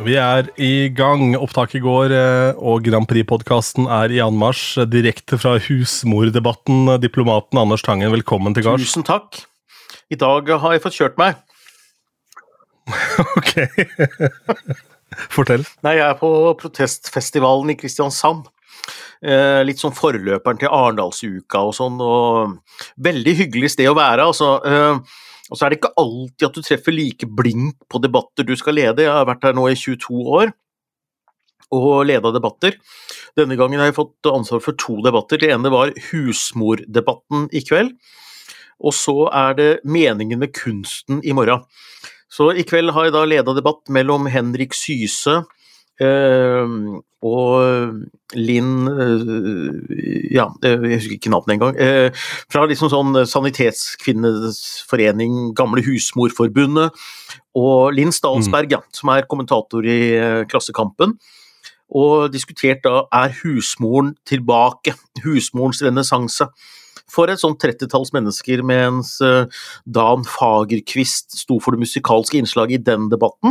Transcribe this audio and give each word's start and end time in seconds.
Vi 0.00 0.14
er 0.16 0.48
i 0.56 0.88
gang. 0.96 1.34
Opptak 1.36 1.74
i 1.76 1.80
går, 1.82 2.12
eh, 2.16 2.56
og 2.56 2.84
Grand 2.86 3.04
Prix-podkasten 3.08 3.84
er 3.84 4.12
i 4.14 4.20
anmarsj. 4.24 4.86
Direkte 4.88 5.36
fra 5.36 5.58
husmordebatten. 5.60 6.88
Diplomaten 7.02 7.60
Anders 7.60 7.84
Tangen, 7.84 8.08
velkommen 8.14 8.56
til 8.56 8.64
gards. 8.64 8.86
Tusen 8.86 9.04
takk. 9.04 9.42
I 10.10 10.16
dag 10.16 10.48
har 10.48 10.72
jeg 10.72 10.82
fått 10.86 10.96
kjørt 10.96 11.20
meg. 11.20 11.36
ok. 13.38 13.52
Fortell. 15.36 15.66
Nei, 15.84 15.98
jeg 15.98 16.06
er 16.08 16.16
på 16.18 16.32
protestfestivalen 16.62 17.74
i 17.74 17.76
Kristiansand. 17.76 18.48
Eh, 19.20 19.60
litt 19.68 19.82
sånn 19.82 19.92
forløperen 19.92 20.62
til 20.62 20.72
Arendalsuka 20.72 21.60
og 21.68 21.76
sånn. 21.76 22.00
og 22.00 22.56
Veldig 22.96 23.36
hyggelig 23.44 23.74
sted 23.76 23.90
å 23.92 23.98
være. 23.98 24.30
altså. 24.32 24.54
Eh, 24.64 25.20
og 25.50 25.58
så 25.58 25.66
er 25.66 25.72
det 25.72 25.80
ikke 25.80 25.94
alltid 25.98 26.46
at 26.46 26.56
du 26.56 26.62
treffer 26.62 26.94
like 26.94 27.26
blink 27.26 27.76
på 27.90 28.00
debatter 28.02 28.46
du 28.46 28.54
skal 28.58 28.76
lede. 28.78 29.02
Jeg 29.02 29.12
har 29.12 29.26
vært 29.28 29.48
her 29.48 29.56
nå 29.56 29.66
i 29.70 29.78
22 29.78 30.20
år 30.40 30.52
og 31.74 32.06
leda 32.06 32.32
debatter. 32.34 32.76
Denne 33.38 33.58
gangen 33.58 33.82
har 33.82 33.90
jeg 33.90 33.98
fått 33.98 34.30
ansvar 34.30 34.62
for 34.62 34.78
to 34.78 34.98
debatter. 35.06 35.38
Det 35.38 35.52
ene 35.54 35.70
var 35.70 35.92
husmordebatten 36.10 37.48
i 37.54 37.62
kveld. 37.66 37.92
Og 38.80 38.94
så 38.96 39.16
er 39.28 39.56
det 39.58 39.70
meningen 39.84 40.40
med 40.40 40.54
kunsten 40.56 41.20
i 41.26 41.34
morgen. 41.36 41.66
Så 42.30 42.52
i 42.54 42.64
kveld 42.66 42.94
har 42.94 43.08
jeg 43.08 43.14
da 43.16 43.26
leda 43.26 43.54
debatt 43.56 43.90
mellom 43.92 44.28
Henrik 44.30 44.74
Syse 44.78 45.42
og 47.20 48.00
Linn 48.38 48.86
eh, 48.88 49.20
Ja, 50.32 50.46
jeg 50.62 50.78
husker 50.80 51.12
ikke 51.16 51.30
navnet 51.32 51.54
engang. 51.56 51.76
Eh, 51.76 52.10
fra 52.52 52.66
liksom 52.68 52.90
sånn 52.92 53.26
Sanitetskvinneforening, 53.28 55.54
Gamle 55.58 55.82
Husmorforbundet, 55.84 56.90
og 57.58 57.92
Linn 57.96 58.12
Stalsberg, 58.14 58.72
ja, 58.72 58.80
som 58.94 59.08
er 59.12 59.28
kommentator 59.28 59.80
i 59.84 60.16
eh, 60.16 60.44
Klassekampen. 60.50 61.10
Og 61.90 62.32
diskutert 62.32 62.80
da 62.86 63.04
er 63.10 63.34
husmoren 63.42 64.16
tilbake, 64.28 64.94
husmorens 65.24 65.82
renessanse. 65.82 66.46
For 67.10 67.26
et 67.26 67.40
sånn 67.42 67.58
30-talls 67.58 68.12
mennesker, 68.14 68.62
mens 68.62 69.18
Dan 69.18 70.22
Fagerkvist 70.22 71.34
sto 71.40 71.58
for 71.58 71.74
det 71.74 71.82
musikalske 71.82 72.38
innslaget 72.38 72.78
i 72.78 72.86
den 72.92 73.10
debatten. 73.10 73.50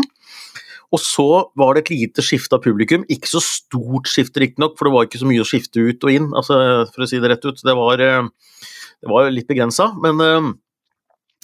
Og 0.95 1.01
så 1.03 1.27
var 1.59 1.75
det 1.75 1.83
et 1.83 1.91
lite 1.93 2.23
skifte 2.25 2.57
av 2.57 2.63
publikum, 2.63 3.03
ikke 3.11 3.29
så 3.29 3.41
stort 3.45 4.09
skifte 4.09 4.41
riktignok, 4.41 4.73
for 4.77 4.87
det 4.87 4.93
var 4.95 5.05
ikke 5.05 5.21
så 5.21 5.27
mye 5.29 5.43
å 5.43 5.47
skifte 5.47 5.83
ut 5.85 6.07
og 6.07 6.15
inn, 6.15 6.31
altså, 6.33 6.57
for 6.89 7.05
å 7.05 7.09
si 7.09 7.19
det 7.21 7.29
rett 7.29 7.45
ut. 7.45 7.61
Det 7.61 7.75
var, 7.77 8.01
det 8.01 9.11
var 9.11 9.29
litt 9.29 9.49
begrensa. 9.51 9.91
Men 10.01 10.17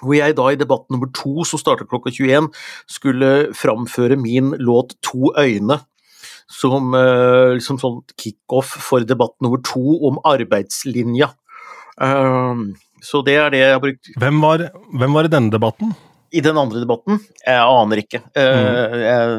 hvor 0.01 0.15
jeg 0.17 0.35
da 0.35 0.47
i 0.51 0.57
debatt 0.59 0.89
nummer 0.91 1.11
to, 1.15 1.45
som 1.47 1.61
startet 1.61 1.91
klokka 1.91 2.11
21, 2.11 2.49
skulle 2.91 3.29
framføre 3.55 4.17
min 4.19 4.55
låt 4.57 4.97
To 5.07 5.29
øyne. 5.37 5.79
Som 6.51 6.93
liksom 6.93 7.79
sånn 7.81 8.01
kickoff 8.21 8.73
for 8.85 9.05
debatt 9.07 9.33
nummer 9.41 9.61
to 9.65 9.95
om 10.09 10.19
arbeidslinja. 10.29 11.31
Så 13.05 13.21
det 13.25 13.37
er 13.39 13.53
det 13.53 13.61
jeg 13.61 13.73
har 13.77 13.81
brukt. 13.81 14.11
Hvem 14.19 14.43
var, 14.43 14.67
hvem 14.93 15.17
var 15.17 15.29
i 15.29 15.31
denne 15.31 15.53
debatten? 15.53 15.95
I 16.33 16.41
den 16.43 16.57
andre 16.57 16.81
debatten? 16.81 17.19
Jeg 17.45 17.61
aner 17.61 18.01
ikke. 18.01 18.21
Mm. 18.33 18.97
Jeg, 19.03 19.37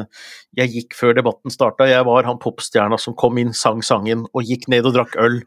jeg, 0.59 0.71
gikk 0.77 0.95
før 0.97 1.17
debatten 1.17 1.53
starta. 1.53 1.87
Jeg 1.89 2.05
var 2.07 2.27
han 2.29 2.39
popstjerna 2.41 2.99
som 3.01 3.15
kom 3.17 3.37
inn, 3.41 3.53
sang 3.57 3.83
sangen 3.85 4.25
og 4.31 4.47
gikk 4.47 4.67
ned 4.71 4.87
og 4.87 4.95
drakk 4.97 5.17
øl. 5.21 5.41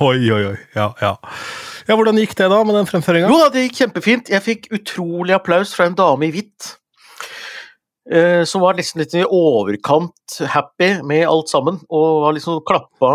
Oi, 0.00 0.20
oi, 0.32 0.42
oi. 0.52 0.58
Ja, 0.76 0.90
ja. 1.02 1.16
ja 1.88 1.96
hvordan 1.96 2.20
gikk 2.20 2.36
det 2.38 2.48
da 2.52 2.60
med 2.64 2.78
den 2.78 2.88
fremføringa? 2.88 3.32
Jo 3.32 3.40
da, 3.42 3.50
det 3.52 3.66
gikk 3.66 3.82
kjempefint. 3.82 4.32
Jeg 4.32 4.44
fikk 4.44 4.70
utrolig 4.76 5.36
applaus 5.36 5.74
fra 5.76 5.88
en 5.88 5.98
dame 5.98 6.28
i 6.28 6.34
hvitt. 6.34 6.76
Som 8.48 8.64
var 8.64 8.74
nesten 8.74 8.98
litt 8.98 9.12
i 9.14 9.22
overkant 9.22 10.32
happy 10.50 10.88
med 11.06 11.22
alt 11.28 11.50
sammen, 11.52 11.76
og 11.86 12.22
var 12.24 12.34
liksom 12.34 12.58
klappa, 12.66 13.12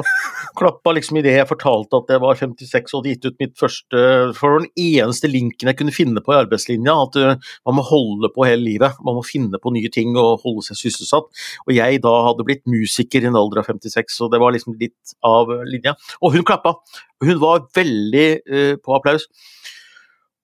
klappa 0.59 0.93
liksom 0.95 1.19
idet 1.19 1.33
jeg 1.35 1.49
fortalte 1.49 1.99
at 1.99 2.13
jeg 2.13 2.21
var 2.23 2.39
56 2.39 2.93
og 2.93 3.01
hadde 3.01 3.11
gitt 3.11 3.27
ut 3.27 3.41
mitt 3.41 3.55
første 3.59 4.03
For 4.37 4.61
den 4.61 4.69
eneste 4.79 5.27
linken 5.27 5.67
jeg 5.67 5.79
kunne 5.79 5.95
finne 5.95 6.23
på 6.23 6.31
i 6.31 6.39
arbeidslinja, 6.39 6.95
at 7.03 7.19
man 7.67 7.77
må 7.77 7.83
holde 7.89 8.31
på 8.31 8.45
hele 8.47 8.63
livet. 8.63 8.95
Man 9.03 9.17
må 9.19 9.25
finne 9.27 9.59
på 9.59 9.73
nye 9.75 9.91
ting 9.93 10.15
og 10.15 10.45
holde 10.45 10.63
seg 10.69 10.79
sysselsatt. 10.79 11.27
Og 11.67 11.75
jeg 11.75 12.01
da 12.05 12.13
hadde 12.29 12.47
blitt 12.47 12.63
musiker 12.69 13.25
i 13.25 13.29
en 13.29 13.39
alder 13.39 13.63
av 13.63 13.71
56, 13.71 14.15
så 14.21 14.31
det 14.31 14.41
var 14.43 14.55
liksom 14.55 14.77
litt 14.79 15.17
av 15.27 15.51
linja. 15.67 15.97
Og 16.21 16.37
hun 16.37 16.47
klappa! 16.47 16.77
Hun 17.23 17.39
var 17.41 17.65
veldig 17.75 18.27
uh, 18.45 18.75
på 18.77 18.93
applaus. 18.97 19.25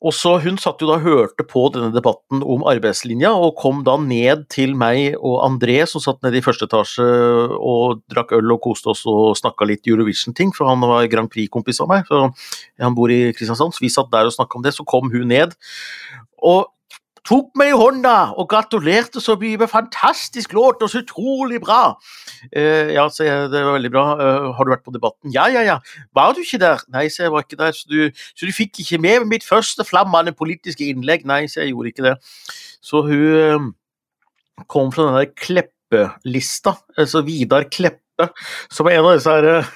Og 0.03 0.12
så 0.12 0.34
Hun 0.44 0.58
satt 0.59 0.81
jo 0.84 0.90
da 0.90 0.97
og 0.97 1.06
hørte 1.06 1.46
på 1.47 1.64
denne 1.72 1.94
debatten 1.96 2.44
om 2.44 2.66
arbeidslinja, 2.68 3.31
og 3.31 3.56
kom 3.62 3.84
da 3.88 3.96
ned 4.02 4.46
til 4.52 4.75
meg 4.75 5.16
og 5.16 5.40
André, 5.46 5.78
som 5.88 6.03
satt 6.03 6.19
nede 6.25 6.41
i 6.41 6.44
første 6.44 6.68
etasje 6.68 7.08
og 7.56 8.03
drakk 8.12 8.36
øl 8.36 8.52
og 8.58 8.62
koste 8.66 8.92
oss 8.92 9.06
og 9.08 9.38
snakka 9.40 9.68
litt 9.69 9.88
Eurovision-ting, 9.88 10.52
for 10.56 10.68
han 10.68 10.84
var 10.84 11.08
Grand 11.12 11.31
Prix-kompis 11.31 11.80
av 11.86 11.92
meg. 11.94 12.09
Så 12.09 12.28
han 12.84 12.97
bor 12.97 13.13
i 13.13 13.31
Kristiansand, 13.31 13.75
så 13.75 13.86
vi 13.86 13.94
satt 13.94 14.12
der 14.12 14.28
og 14.28 14.36
snakka 14.36 14.59
om 14.59 14.68
det. 14.68 14.75
Så 14.75 14.84
kom 14.88 15.08
hun 15.13 15.31
ned. 15.31 15.56
Og 16.44 16.68
tok 17.28 17.54
meg 17.60 17.72
i 17.72 17.78
hånda 17.78 18.16
og 18.40 18.50
gratulerte 18.52 19.22
så 19.24 19.36
mye 19.40 19.60
med 19.62 19.72
fantastisk 19.72 20.54
låt 20.56 20.84
og 20.84 20.92
så 20.92 21.04
utrolig 21.04 21.62
bra. 21.64 21.96
Uh, 22.52 22.92
ja, 22.92 23.06
så 23.12 23.28
jeg, 23.28 23.50
det 23.54 23.62
var 23.64 23.78
veldig 23.78 23.92
bra. 23.94 24.06
Uh, 24.20 24.50
har 24.58 24.68
du 24.68 24.74
vært 24.74 24.86
på 24.88 24.96
Debatten? 24.96 25.32
Ja, 25.36 25.48
ja, 25.52 25.64
ja. 25.68 25.78
Var 26.16 26.36
du 26.36 26.44
ikke 26.44 26.60
der? 26.64 26.84
Nei, 26.94 27.06
så 27.14 27.26
jeg 27.26 27.36
var 27.36 27.46
ikke 27.46 27.60
der. 27.62 27.76
Så 27.78 27.88
du, 27.92 28.26
så 28.36 28.50
du 28.50 28.56
fikk 28.56 28.84
ikke 28.84 29.00
med 29.04 29.28
mitt 29.32 29.48
første 29.48 29.86
flammende 29.88 30.36
politiske 30.36 30.88
innlegg? 30.92 31.28
Nei, 31.30 31.46
så 31.52 31.64
jeg 31.64 31.74
gjorde 31.74 31.94
ikke 31.94 32.08
det. 32.10 32.18
Så 32.84 33.06
hun 33.08 33.24
uh, 33.64 34.66
kom 34.72 34.92
fra 34.96 35.08
den 35.08 35.22
der 35.22 35.32
Kleppe-lista, 35.46 36.76
altså 37.00 37.24
Vidar 37.26 37.70
Kleppe, 37.72 38.30
som 38.72 38.90
er 38.90 39.00
en 39.00 39.08
av 39.08 39.16
disse 39.18 39.32
her 39.32 39.72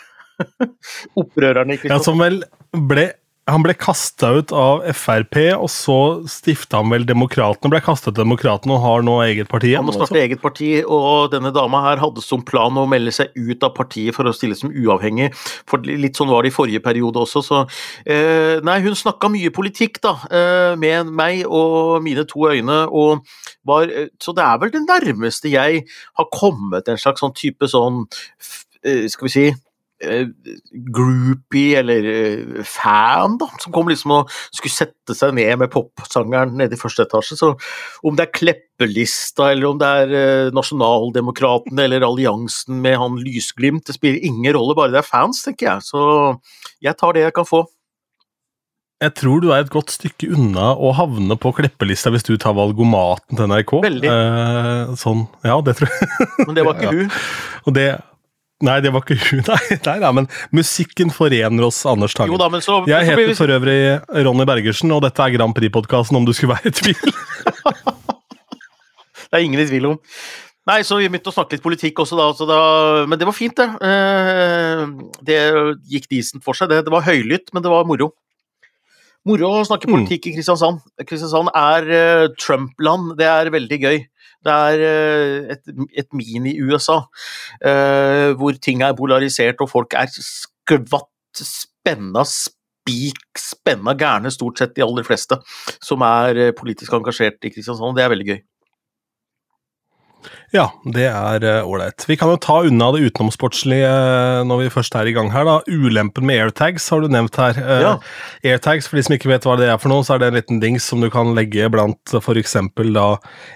opprørerne 1.22 1.80
Ja, 1.88 1.98
som 2.04 2.20
vel 2.22 2.44
ble 2.88 3.10
han 3.48 3.64
ble 3.64 3.74
kasta 3.80 4.30
ut 4.36 4.52
av 4.56 4.82
Frp, 4.98 5.38
og 5.56 5.70
så 5.72 5.98
stifta 6.30 6.82
han 6.82 6.92
vel 6.92 7.06
Demokratene. 7.08 7.72
Ble 7.72 7.80
kasta 7.84 8.12
ut 8.12 8.18
av 8.18 8.26
Demokratene 8.26 8.76
og 8.76 8.84
har 8.84 9.06
nå 9.08 9.16
eget 9.24 9.48
parti? 9.52 9.72
Han 9.78 9.88
må 9.88 9.96
starte 9.96 10.20
eget 10.20 10.42
parti, 10.44 10.74
og 10.84 11.32
denne 11.32 11.54
dama 11.56 11.82
her 11.86 12.02
hadde 12.02 12.24
som 12.24 12.44
plan 12.48 12.76
å 12.76 12.84
melde 12.90 13.14
seg 13.16 13.32
ut 13.38 13.64
av 13.64 13.72
partiet 13.78 14.16
for 14.18 14.28
å 14.28 14.36
stille 14.36 14.58
som 14.60 14.74
uavhengig. 14.74 15.30
For 15.70 15.84
litt 15.88 16.20
sånn 16.20 16.32
var 16.32 16.44
det 16.44 16.52
i 16.52 16.58
forrige 16.58 16.84
periode 16.84 17.24
også, 17.24 17.44
så 17.46 17.62
eh, 18.04 18.60
Nei, 18.68 18.80
hun 18.84 18.98
snakka 18.98 19.30
mye 19.32 19.52
politikk, 19.56 20.02
da, 20.04 20.16
eh, 20.28 20.74
med 20.80 21.14
meg 21.16 21.46
og 21.48 22.02
mine 22.04 22.26
to 22.28 22.50
øyne, 22.52 22.84
og 22.92 23.24
var 23.68 23.88
Så 24.24 24.34
det 24.36 24.44
er 24.44 24.60
vel 24.60 24.72
det 24.74 24.84
nærmeste 24.88 25.52
jeg 25.52 25.84
har 25.88 26.28
kommet 26.34 26.88
en 26.88 27.00
slags 27.00 27.24
sånn 27.24 27.36
type 27.36 27.68
sånn 27.68 28.06
Skal 29.12 29.28
vi 29.28 29.32
si 29.32 29.46
groupie 30.94 31.80
eller 31.80 32.64
fan, 32.68 33.38
da, 33.42 33.48
som 33.62 33.74
kom 33.74 33.90
liksom 33.90 34.14
og 34.20 34.34
skulle 34.52 34.74
sette 34.74 35.16
seg 35.18 35.34
ned 35.38 35.64
med 35.64 35.72
popsangeren 35.74 36.54
nede 36.60 36.78
i 36.78 36.82
første 36.82 37.08
etasje. 37.08 37.40
Så 37.40 37.54
om 38.06 38.18
det 38.18 38.28
er 38.28 38.36
Kleppelista, 38.36 39.52
eller 39.54 39.72
om 39.72 39.80
det 39.82 39.94
er 40.04 40.52
Nasjonaldemokratene 40.56 41.88
eller 41.88 42.06
alliansen 42.06 42.78
med 42.84 43.00
han 43.02 43.18
Lysglimt, 43.24 43.88
det 43.88 43.98
spiller 43.98 44.22
ingen 44.22 44.54
rolle, 44.54 44.78
bare 44.78 44.94
det 44.94 45.02
er 45.02 45.10
fans, 45.10 45.42
tenker 45.46 45.72
jeg. 45.72 45.90
Så 45.90 46.06
jeg 46.84 46.98
tar 47.00 47.18
det 47.18 47.26
jeg 47.26 47.38
kan 47.40 47.50
få. 47.50 47.66
Jeg 48.98 49.14
tror 49.14 49.42
du 49.44 49.52
er 49.54 49.62
et 49.62 49.70
godt 49.70 49.92
stykke 49.94 50.32
unna 50.34 50.72
å 50.74 50.90
havne 50.98 51.36
på 51.38 51.52
Kleppelista 51.54 52.10
hvis 52.10 52.26
du 52.26 52.32
tar 52.42 52.56
valgomaten 52.58 53.38
til 53.38 53.46
NRK. 53.52 53.74
Veldig. 53.84 54.10
Eh, 54.10 54.96
sånn, 54.98 55.28
ja, 55.46 55.58
det 55.62 55.76
tror 55.78 55.92
jeg. 55.94 56.30
Men 56.48 56.58
det 56.58 56.64
var 56.66 56.80
ikke 56.80 56.96
hun. 56.98 57.20
Og 57.70 57.76
det 57.78 57.86
Nei, 58.66 58.80
det 58.82 58.90
var 58.90 59.04
ikke 59.04 59.20
hun, 59.22 59.44
nei, 59.52 59.78
nei, 59.86 59.98
nei, 60.02 60.12
men 60.18 60.28
musikken 60.56 61.12
forener 61.14 61.68
oss, 61.68 61.84
Anders 61.90 62.16
Tangen. 62.18 62.34
Jo 62.34 62.40
da, 62.42 62.50
men 62.50 62.64
så, 62.66 62.80
jeg 62.90 63.06
heter 63.12 63.36
for 63.38 63.54
øvrig 63.54 63.78
Ronny 64.26 64.48
Bergersen, 64.50 64.94
og 64.96 65.04
dette 65.06 65.22
er 65.22 65.36
Grand 65.36 65.54
Prix-podkasten, 65.58 66.18
om 66.18 66.26
du 66.26 66.34
skulle 66.34 66.56
være 66.56 66.72
i 66.72 66.78
tvil. 66.80 67.14
det 69.30 69.38
er 69.38 69.46
ingen 69.46 69.62
i 69.62 69.68
tvil 69.70 69.92
om. 69.92 70.02
Nei, 70.68 70.82
så 70.84 70.98
vi 71.00 71.06
begynte 71.08 71.32
å 71.32 71.36
snakke 71.36 71.56
litt 71.56 71.64
politikk 71.64 72.02
også, 72.04 72.18
da, 72.18 72.48
da, 72.50 72.62
men 73.08 73.22
det 73.22 73.28
var 73.30 73.38
fint, 73.38 73.62
det. 73.62 73.94
Det 75.30 75.38
gikk 75.94 76.10
decent 76.12 76.44
for 76.44 76.58
seg. 76.58 76.74
Det, 76.74 76.82
det 76.90 76.92
var 76.92 77.06
høylytt, 77.06 77.54
men 77.56 77.64
det 77.64 77.72
var 77.72 77.88
moro. 77.88 78.10
Moro 79.28 79.54
å 79.60 79.64
snakke 79.68 79.88
politikk 79.88 80.26
mm. 80.26 80.32
i 80.32 80.36
Kristiansand. 80.36 80.82
Kristiansand 81.08 81.54
er 81.56 82.34
Trump-land, 82.42 83.14
det 83.22 83.30
er 83.30 83.54
veldig 83.54 83.80
gøy. 83.86 84.02
Det 84.46 84.54
er 84.54 84.84
et, 85.56 85.64
et 86.04 86.08
mini-USA, 86.14 87.00
uh, 87.66 88.30
hvor 88.40 88.60
ting 88.62 88.84
er 88.86 88.98
polarisert 88.98 89.64
og 89.64 89.72
folk 89.72 89.98
er 89.98 90.12
skvatt 90.14 91.42
spenna 91.42 92.24
spik 92.28 93.42
spenna 93.42 93.94
gærne, 93.98 94.32
stort 94.32 94.62
sett 94.62 94.76
de 94.78 94.86
aller 94.86 95.06
fleste, 95.08 95.40
som 95.84 96.06
er 96.08 96.54
politisk 96.58 96.94
engasjert 96.96 97.44
i 97.44 97.52
Kristiansand. 97.52 97.98
Det 97.98 98.06
er 98.06 98.14
veldig 98.14 98.30
gøy. 98.30 98.40
Ja, 100.56 100.70
det 100.96 101.06
er 101.10 101.44
ålreit. 101.68 102.04
Uh, 102.06 102.10
vi 102.12 102.18
kan 102.20 102.32
jo 102.32 102.38
ta 102.42 102.62
unna 102.68 102.88
det 102.96 103.04
utenomsportslige 103.10 103.90
uh, 103.90 104.44
når 104.48 104.62
vi 104.64 104.74
først 104.74 104.96
er 105.00 105.10
i 105.10 105.14
gang 105.16 105.32
her. 105.34 105.44
da. 105.48 105.58
Ulempen 105.68 106.28
med 106.28 106.40
airtags 106.44 106.88
har 106.94 107.04
du 107.04 107.10
nevnt 107.12 107.36
her. 107.42 107.60
Uh, 107.60 107.82
ja. 107.84 107.94
Airtags, 108.54 108.88
for 108.88 109.00
de 109.00 109.04
som 109.08 109.18
ikke 109.18 109.32
vet 109.32 109.48
hva 109.48 109.58
det 109.60 109.68
er 109.68 109.80
for 109.82 109.92
noe, 109.92 110.06
så 110.08 110.16
er 110.16 110.24
det 110.24 110.32
en 110.32 110.40
liten 110.40 110.62
dings 110.64 110.88
som 110.88 111.04
du 111.04 111.10
kan 111.14 111.34
legge 111.38 111.68
blant 111.74 112.16
f.eks. 112.16 112.58
da 112.96 113.08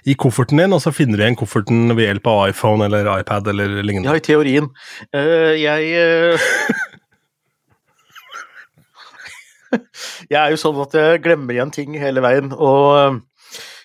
i 0.06 0.18
kofferten 0.20 0.60
din, 0.62 0.76
og 0.76 0.84
så 0.84 0.94
finner 0.96 1.18
du 1.18 1.26
igjen 1.26 1.40
kofferten 1.40 1.96
ved 1.96 2.06
hjelp 2.10 2.32
av 2.32 2.44
iPhone 2.52 2.86
eller 2.88 3.08
iPad 3.18 3.48
eller 3.54 3.80
lignende. 3.82 4.12
Ja, 4.12 4.20
i 4.20 4.26
teorien. 4.26 4.72
jeg 5.12 5.82
Jeg 10.32 10.40
er 10.40 10.52
jo 10.52 10.60
sånn 10.60 10.80
at 10.84 10.96
jeg 10.96 11.22
glemmer 11.24 11.56
igjen 11.56 11.72
ting 11.74 11.96
hele 12.00 12.24
veien. 12.24 12.52
og 12.52 13.22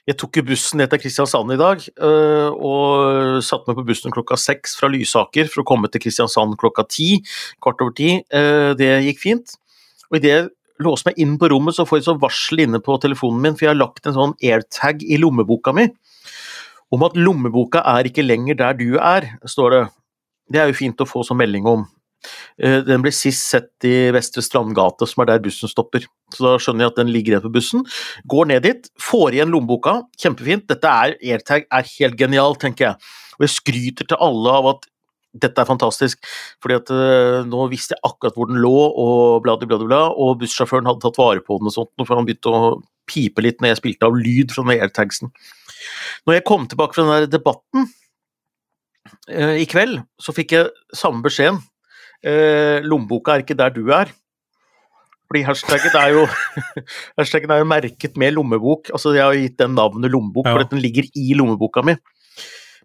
jeg 0.07 0.19
tok 0.21 0.39
jo 0.39 0.45
bussen 0.47 0.79
ned 0.79 0.91
til 0.93 1.01
Kristiansand 1.03 1.51
i 1.51 1.59
dag, 1.59 1.83
øh, 2.07 2.51
og 2.55 3.41
satte 3.43 3.67
meg 3.67 3.81
på 3.81 3.87
bussen 3.89 4.15
klokka 4.15 4.39
seks 4.39 4.77
fra 4.79 4.91
Lysaker 4.93 5.51
for 5.51 5.65
å 5.65 5.67
komme 5.67 5.91
til 5.91 6.05
Kristiansand 6.05 6.55
klokka 6.61 6.87
ti, 6.87 7.09
kvart 7.63 7.83
over 7.83 7.97
ti. 7.97 8.13
Øh, 8.31 8.73
det 8.79 8.93
gikk 9.09 9.23
fint. 9.25 9.57
Og 10.13 10.21
idet 10.21 10.31
jeg 10.31 10.49
låser 10.87 11.11
meg 11.11 11.19
inn 11.25 11.35
på 11.41 11.51
rommet, 11.51 11.75
så 11.75 11.89
får 11.89 11.99
jeg 11.99 12.07
så 12.07 12.17
varsel 12.23 12.63
inne 12.67 12.79
på 12.85 13.01
telefonen 13.03 13.43
min, 13.43 13.59
for 13.59 13.67
jeg 13.67 13.75
har 13.75 13.81
lagt 13.81 14.07
en 14.07 14.15
sånn 14.15 14.37
airtag 14.39 15.03
i 15.03 15.19
lommeboka 15.19 15.75
mi 15.75 15.89
om 16.95 17.03
at 17.03 17.17
lommeboka 17.19 17.83
er 17.97 18.07
ikke 18.07 18.25
lenger 18.25 18.59
der 18.61 18.77
du 18.79 18.95
er, 19.01 19.33
står 19.43 19.75
det. 19.75 19.85
Det 20.55 20.61
er 20.63 20.71
jo 20.71 20.79
fint 20.79 21.03
å 21.03 21.09
få 21.09 21.25
sånn 21.27 21.41
melding 21.41 21.67
om. 21.67 21.83
Eh, 22.59 22.81
den 22.87 23.05
ble 23.05 23.13
sist 23.15 23.47
sett 23.51 23.87
i 23.87 24.11
Vestre 24.15 24.43
Strandgate, 24.45 25.07
som 25.09 25.23
er 25.23 25.33
der 25.33 25.45
bussen 25.45 25.71
stopper. 25.71 26.07
Så 26.35 26.45
da 26.47 26.57
skjønner 26.63 26.87
jeg 26.87 26.95
at 26.95 27.01
den 27.03 27.13
ligger 27.15 27.37
igjen 27.37 27.47
på 27.47 27.55
bussen. 27.59 27.87
Går 28.33 28.51
ned 28.51 28.67
dit, 28.67 28.91
får 29.03 29.37
igjen 29.37 29.53
lommeboka, 29.53 30.01
kjempefint. 30.21 30.67
Dette 30.71 30.91
er 30.91 31.17
airtag 31.21 31.69
er 31.71 31.89
helt 31.97 32.19
genialt, 32.21 32.61
tenker 32.65 32.91
jeg. 32.91 33.15
Og 33.37 33.47
jeg 33.47 33.57
skryter 33.59 34.09
til 34.09 34.23
alle 34.25 34.59
av 34.61 34.71
at 34.75 34.89
dette 35.37 35.61
er 35.61 35.69
fantastisk, 35.69 36.23
fordi 36.65 36.79
at 36.79 36.91
uh, 36.97 37.43
nå 37.45 37.67
visste 37.69 37.93
jeg 37.93 38.09
akkurat 38.09 38.37
hvor 38.39 38.49
den 38.49 38.57
lå, 38.63 38.73
og 38.73 39.43
bla, 39.45 39.59
bla, 39.61 39.77
bla, 39.83 39.99
og 40.09 40.39
bussjåføren 40.41 40.89
hadde 40.89 41.03
tatt 41.05 41.21
vare 41.21 41.43
på 41.45 41.59
den 41.61 41.69
og 41.69 41.75
sånt, 41.75 41.93
for 42.01 42.17
han 42.17 42.25
begynte 42.25 42.49
å 42.57 42.71
pipe 43.05 43.45
litt 43.45 43.61
når 43.61 43.75
jeg 43.75 43.81
spilte 43.83 44.09
av 44.09 44.17
lyd 44.17 44.55
fra 44.55 44.65
den 44.65 44.81
airtagsen. 44.81 45.33
Når 46.25 46.39
jeg 46.39 46.47
kom 46.49 46.65
tilbake 46.71 46.97
fra 46.97 47.05
den 47.05 47.13
der 47.13 47.31
debatten 47.37 47.85
uh, 49.29 49.55
i 49.61 49.69
kveld, 49.69 50.01
så 50.17 50.33
fikk 50.37 50.57
jeg 50.57 50.73
samme 50.97 51.21
beskjeden 51.27 51.61
eh, 52.25 52.85
lommeboka 52.87 53.35
er 53.35 53.45
ikke 53.45 53.59
der 53.59 53.75
du 53.75 53.91
er. 53.95 54.13
Fordi 55.27 55.43
hashtaggen 55.43 55.97
er 55.99 56.13
jo, 56.15 56.27
hashtaggen 57.19 57.51
er 57.51 57.63
jo 57.63 57.69
merket 57.69 58.17
med 58.17 58.37
lommebok. 58.37 58.93
altså 58.93 59.15
Jeg 59.17 59.25
har 59.25 59.39
gitt 59.41 59.59
den 59.59 59.75
navnet 59.75 60.11
lommebok, 60.11 60.47
ja. 60.47 60.55
for 60.55 60.71
den 60.71 60.83
ligger 60.83 61.09
i 61.15 61.33
lommeboka 61.35 61.83
mi. 61.83 61.97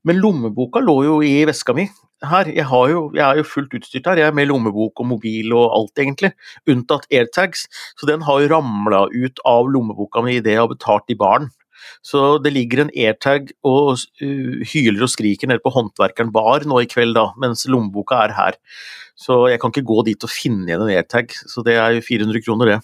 Men 0.04 0.18
lommeboka 0.18 0.82
lå 0.82 1.04
jo 1.06 1.20
i 1.22 1.44
veska 1.46 1.76
mi 1.78 1.86
her. 2.26 2.50
Jeg, 2.50 2.66
jo, 2.66 3.04
jeg, 3.14 3.24
er 3.26 3.42
jo 3.42 3.48
fullt 3.48 3.76
utstyrt 3.78 4.10
her. 4.10 4.24
Jeg 4.24 4.32
er 4.32 4.38
med 4.38 4.50
lommebok 4.50 5.04
og 5.04 5.10
mobil 5.14 5.54
og 5.54 5.68
alt, 5.78 6.02
egentlig. 6.02 6.34
Unntatt 6.70 7.06
airtags. 7.14 7.68
Så 8.00 8.10
den 8.10 8.26
har 8.26 8.42
jo 8.42 8.52
ramla 8.56 9.06
ut 9.14 9.42
av 9.46 9.70
lommeboka 9.70 10.26
mi 10.26 10.40
idet 10.40 10.56
jeg 10.56 10.64
har 10.64 10.72
betalt 10.72 11.14
i 11.14 11.18
baren. 11.18 11.52
Så 12.06 12.38
det 12.44 12.54
ligger 12.56 12.84
en 12.84 12.94
airtag 12.94 13.52
og 13.68 14.00
hyler 14.20 15.06
og 15.06 15.12
skriker 15.12 15.52
nede 15.52 15.64
på 15.64 15.74
Håndverkeren 15.74 16.32
bar 16.34 16.68
nå 16.68 16.84
i 16.84 16.90
kveld, 16.90 17.16
da, 17.18 17.30
mens 17.42 17.68
lommeboka 17.70 18.24
er 18.26 18.36
her. 18.38 18.60
Så 19.20 19.44
jeg 19.52 19.62
kan 19.62 19.74
ikke 19.74 19.88
gå 19.88 20.06
dit 20.08 20.26
og 20.26 20.34
finne 20.34 20.70
igjen 20.70 20.86
en 20.86 20.94
airtag, 20.94 21.36
så 21.48 21.64
det 21.66 21.78
er 21.78 21.98
jo 21.98 22.06
400 22.06 22.46
kroner, 22.46 22.74
det. 22.74 22.80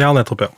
Ja, 0.00 0.12
nettopp, 0.16 0.46
ja. 0.46 0.52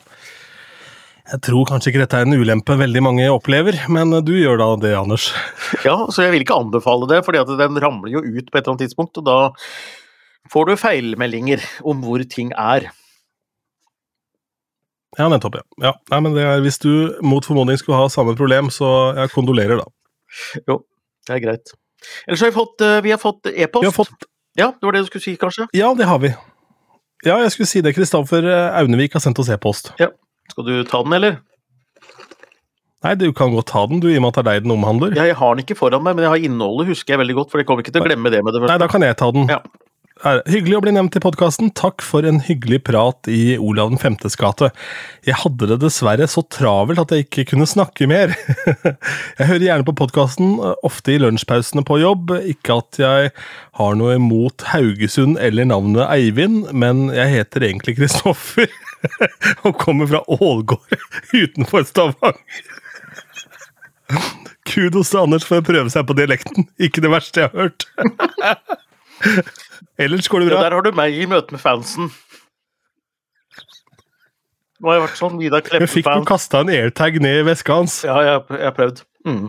Jeg 1.24 1.40
tror 1.46 1.64
kanskje 1.64 1.88
ikke 1.88 2.02
dette 2.02 2.18
er 2.20 2.26
en 2.26 2.36
ulempe 2.36 2.74
veldig 2.76 3.00
mange 3.00 3.26
opplever, 3.32 3.78
men 3.88 4.12
du 4.26 4.34
gjør 4.36 4.58
da 4.60 4.66
det, 4.82 4.92
Anders? 4.98 5.30
Ja, 5.86 5.96
så 6.12 6.26
jeg 6.26 6.34
vil 6.34 6.44
ikke 6.44 6.58
anbefale 6.60 7.08
det, 7.08 7.22
for 7.24 7.32
den 7.32 7.80
ramler 7.80 8.12
jo 8.12 8.20
ut 8.20 8.50
på 8.50 8.58
et 8.58 8.60
eller 8.60 8.74
annet 8.74 8.84
tidspunkt, 8.84 9.22
og 9.22 9.24
da 9.26 9.38
får 10.52 10.68
du 10.68 10.76
feilmeldinger 10.76 11.64
om 11.88 12.04
hvor 12.04 12.20
ting 12.28 12.52
er. 12.52 12.90
Ja, 15.18 15.28
nettopp, 15.30 15.60
ja. 15.60 15.64
ja. 15.88 15.92
Nei, 16.10 16.20
men 16.26 16.38
er, 16.40 16.62
hvis 16.64 16.80
du 16.82 16.90
mot 17.22 17.46
formodning 17.46 17.78
skulle 17.80 18.00
ha 18.00 18.10
samme 18.12 18.34
problem, 18.38 18.70
så 18.74 18.88
jeg 19.18 19.32
kondolerer, 19.34 19.82
da. 19.82 19.86
Jo, 20.68 20.80
det 21.28 21.36
er 21.36 21.44
greit. 21.44 21.74
Ellers 22.26 22.42
har 22.42 22.50
vi 22.50 22.56
fått 22.56 22.82
eh, 22.84 22.98
Vi 23.04 23.12
har 23.14 23.20
fått 23.22 23.48
e-post. 23.48 23.94
Fått... 23.96 24.26
Ja, 24.58 24.72
det 24.74 24.86
var 24.86 24.96
det 24.96 25.04
du 25.04 25.08
skulle 25.08 25.24
si, 25.24 25.36
kanskje? 25.40 25.68
Ja, 25.76 25.94
det 25.96 26.08
har 26.10 26.20
vi. 26.22 26.34
Ja, 27.24 27.38
jeg 27.40 27.54
skulle 27.54 27.70
si 27.70 27.80
det. 27.84 27.94
Kristoffer 27.96 28.44
eh, 28.44 28.78
Aunevik 28.80 29.16
har 29.16 29.24
sendt 29.24 29.40
oss 29.40 29.50
e-post. 29.52 29.94
Ja. 30.02 30.10
Skal 30.52 30.66
du 30.66 30.74
ta 30.88 31.00
den, 31.06 31.14
eller? 31.16 31.38
Nei, 33.04 33.14
du 33.20 33.26
kan 33.36 33.52
godt 33.52 33.68
ta 33.72 33.84
den, 33.88 34.00
du, 34.00 34.08
i 34.08 34.16
og 34.16 34.24
med 34.24 34.32
at 34.32 34.38
det 34.38 34.42
er 34.42 34.48
deg 34.50 34.66
den 34.66 34.74
omhandler. 34.74 35.16
Ja, 35.16 35.26
jeg 35.28 35.36
har 35.36 35.56
den 35.56 35.64
ikke 35.64 35.76
foran 35.76 36.04
meg, 36.04 36.16
men 36.16 36.24
jeg 36.24 36.32
har 36.32 36.44
innholdet, 36.48 36.88
husker 36.92 37.14
jeg 37.14 37.20
veldig 37.20 37.36
godt, 37.36 37.50
for 37.52 37.60
jeg 37.60 37.68
kommer 37.68 37.84
ikke 37.84 37.92
til 37.92 38.04
å 38.04 38.06
glemme 38.06 38.32
det 38.32 38.40
med 38.44 38.56
det 38.56 38.62
første. 38.62 38.72
Nei, 38.72 38.80
da 38.80 38.88
kan 38.88 39.04
jeg 39.04 39.16
ta 39.20 39.28
den. 39.34 39.50
Ja. 39.52 39.58
Hyggelig 40.22 40.76
å 40.78 40.82
bli 40.84 40.92
nevnt 40.94 41.16
i 41.18 41.20
podkasten. 41.20 41.72
Takk 41.74 42.02
for 42.06 42.22
en 42.24 42.38
hyggelig 42.46 42.84
prat 42.86 43.26
i 43.26 43.56
Olav 43.58 43.90
den 43.90 43.98
femtes 43.98 44.36
gate. 44.38 44.68
Jeg 45.26 45.40
hadde 45.40 45.66
det 45.72 45.80
dessverre 45.82 46.28
så 46.30 46.44
travelt 46.54 47.02
at 47.02 47.10
jeg 47.10 47.26
ikke 47.26 47.44
kunne 47.50 47.66
snakke 47.66 48.06
mer. 48.06 48.30
Jeg 49.40 49.48
hører 49.48 49.64
gjerne 49.66 49.86
på 49.88 49.96
podkasten, 49.98 50.54
ofte 50.86 51.16
i 51.16 51.18
lunsjpausene 51.18 51.82
på 51.86 51.98
jobb. 51.98 52.30
Ikke 52.46 52.78
at 52.78 53.00
jeg 53.02 53.32
har 53.80 53.98
noe 53.98 54.14
imot 54.20 54.62
Haugesund 54.70 55.40
eller 55.42 55.66
navnet 55.66 56.06
Eivind, 56.06 56.70
men 56.70 57.08
jeg 57.12 57.32
heter 57.32 57.66
egentlig 57.66 57.96
Kristoffer 57.98 58.70
og 59.66 59.74
kommer 59.82 60.08
fra 60.12 60.22
Ålgård 60.30 60.94
utenfor 61.42 61.84
Stavanger. 61.90 62.38
Kudos 64.70 65.10
til 65.10 65.24
Anders 65.26 65.46
for 65.48 65.58
å 65.58 65.66
prøve 65.66 65.90
seg 65.92 66.06
på 66.06 66.16
dialekten. 66.16 66.70
Ikke 66.78 67.02
det 67.04 67.12
verste 67.12 67.44
jeg 67.44 67.50
har 67.50 67.66
hørt. 67.66 67.90
Ellers 69.98 70.28
går 70.28 70.42
det 70.42 70.50
bra. 70.50 70.58
Ja, 70.58 70.68
der 70.68 70.74
har 70.76 70.82
du 70.82 70.90
meg 70.96 71.14
i 71.14 71.26
møte 71.30 71.54
med 71.54 71.62
fansen. 71.62 72.10
Nå 74.82 74.90
har 74.90 74.98
jeg 74.98 75.04
vært 75.06 75.20
sånn 75.20 75.36
Vidar 75.40 75.62
Kleppe-fan. 75.64 75.92
Fikk 75.92 76.08
du 76.10 76.26
kasta 76.28 76.60
en 76.64 76.70
airtag 76.74 77.20
ned 77.22 77.40
i 77.40 77.44
veska 77.46 77.78
hans? 77.78 78.00
Ja, 78.06 78.18
jeg 78.26 78.64
har 78.66 78.74
prøvd. 78.76 79.04
Mm. 79.24 79.46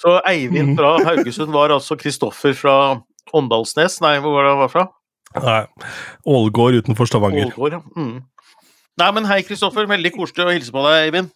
Så 0.00 0.14
Eivind 0.30 0.72
mm. 0.72 0.76
fra 0.78 0.92
Haugesund 1.10 1.52
var 1.54 1.74
altså 1.74 1.98
Kristoffer 1.98 2.54
fra 2.56 2.76
Åndalsnes. 3.36 3.98
Nei, 4.04 4.16
hvor 4.22 4.32
var 4.38 4.46
det 4.46 4.52
han 4.54 4.62
var 4.62 4.72
fra? 4.72 4.84
Nei, 5.42 5.64
Ålgård 6.28 6.78
utenfor 6.82 7.10
Stavanger. 7.10 7.50
Ålgård, 7.50 7.72
ja. 7.76 7.82
Mm. 7.98 8.18
Nei, 9.02 9.10
men 9.18 9.28
hei, 9.28 9.40
Kristoffer. 9.46 9.90
Veldig 9.90 10.12
koselig 10.14 10.46
å 10.46 10.54
hilse 10.54 10.72
på 10.74 10.80
deg, 10.86 10.94
Eivind. 11.10 11.28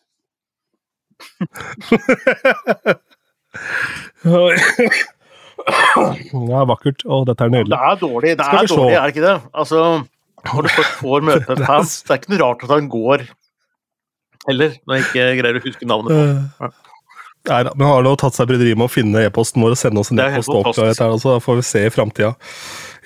Ja, 6.50 6.64
vakkert. 6.68 7.04
Å, 7.06 7.22
dette 7.28 7.46
er 7.46 7.52
nydelig. 7.52 7.72
Det 7.72 7.80
er 7.90 8.00
dårlig, 8.02 8.34
det 8.38 8.46
er 8.46 8.70
dårlig, 8.70 8.94
er 8.94 9.06
det 9.06 9.14
ikke 9.14 9.26
det? 9.26 9.36
Altså, 9.56 9.84
når 10.46 10.66
du 10.66 10.72
først 10.76 10.98
får 11.02 11.28
møte 11.30 11.56
en 11.56 11.64
fan, 11.70 11.86
det 11.86 12.14
er 12.14 12.20
ikke 12.20 12.34
noe 12.34 12.42
rart 12.44 12.66
at 12.66 12.74
han 12.76 12.90
går 12.92 13.28
heller, 14.46 14.76
når 14.86 14.98
jeg 14.98 15.08
ikke 15.08 15.30
greier 15.40 15.58
å 15.58 15.64
huske 15.64 15.88
navnet 15.90 16.12
på 16.12 16.66
ja. 16.66 16.74
Nei 17.46 17.60
men 17.78 17.86
har 17.86 18.02
nå 18.02 18.12
tatt 18.18 18.34
seg 18.34 18.48
bryderiet 18.50 18.78
med 18.78 18.88
å 18.88 18.90
finne 18.90 19.20
e-posten 19.22 19.62
vår 19.62 19.76
og 19.76 19.78
sende 19.78 20.02
oss 20.02 20.10
en 20.10 20.18
e-post 20.18 20.80
Altså, 20.82 21.36
da 21.36 21.36
får 21.42 21.60
vi 21.60 21.66
se 21.68 21.82
i 21.86 21.92
framtida. 21.94 22.32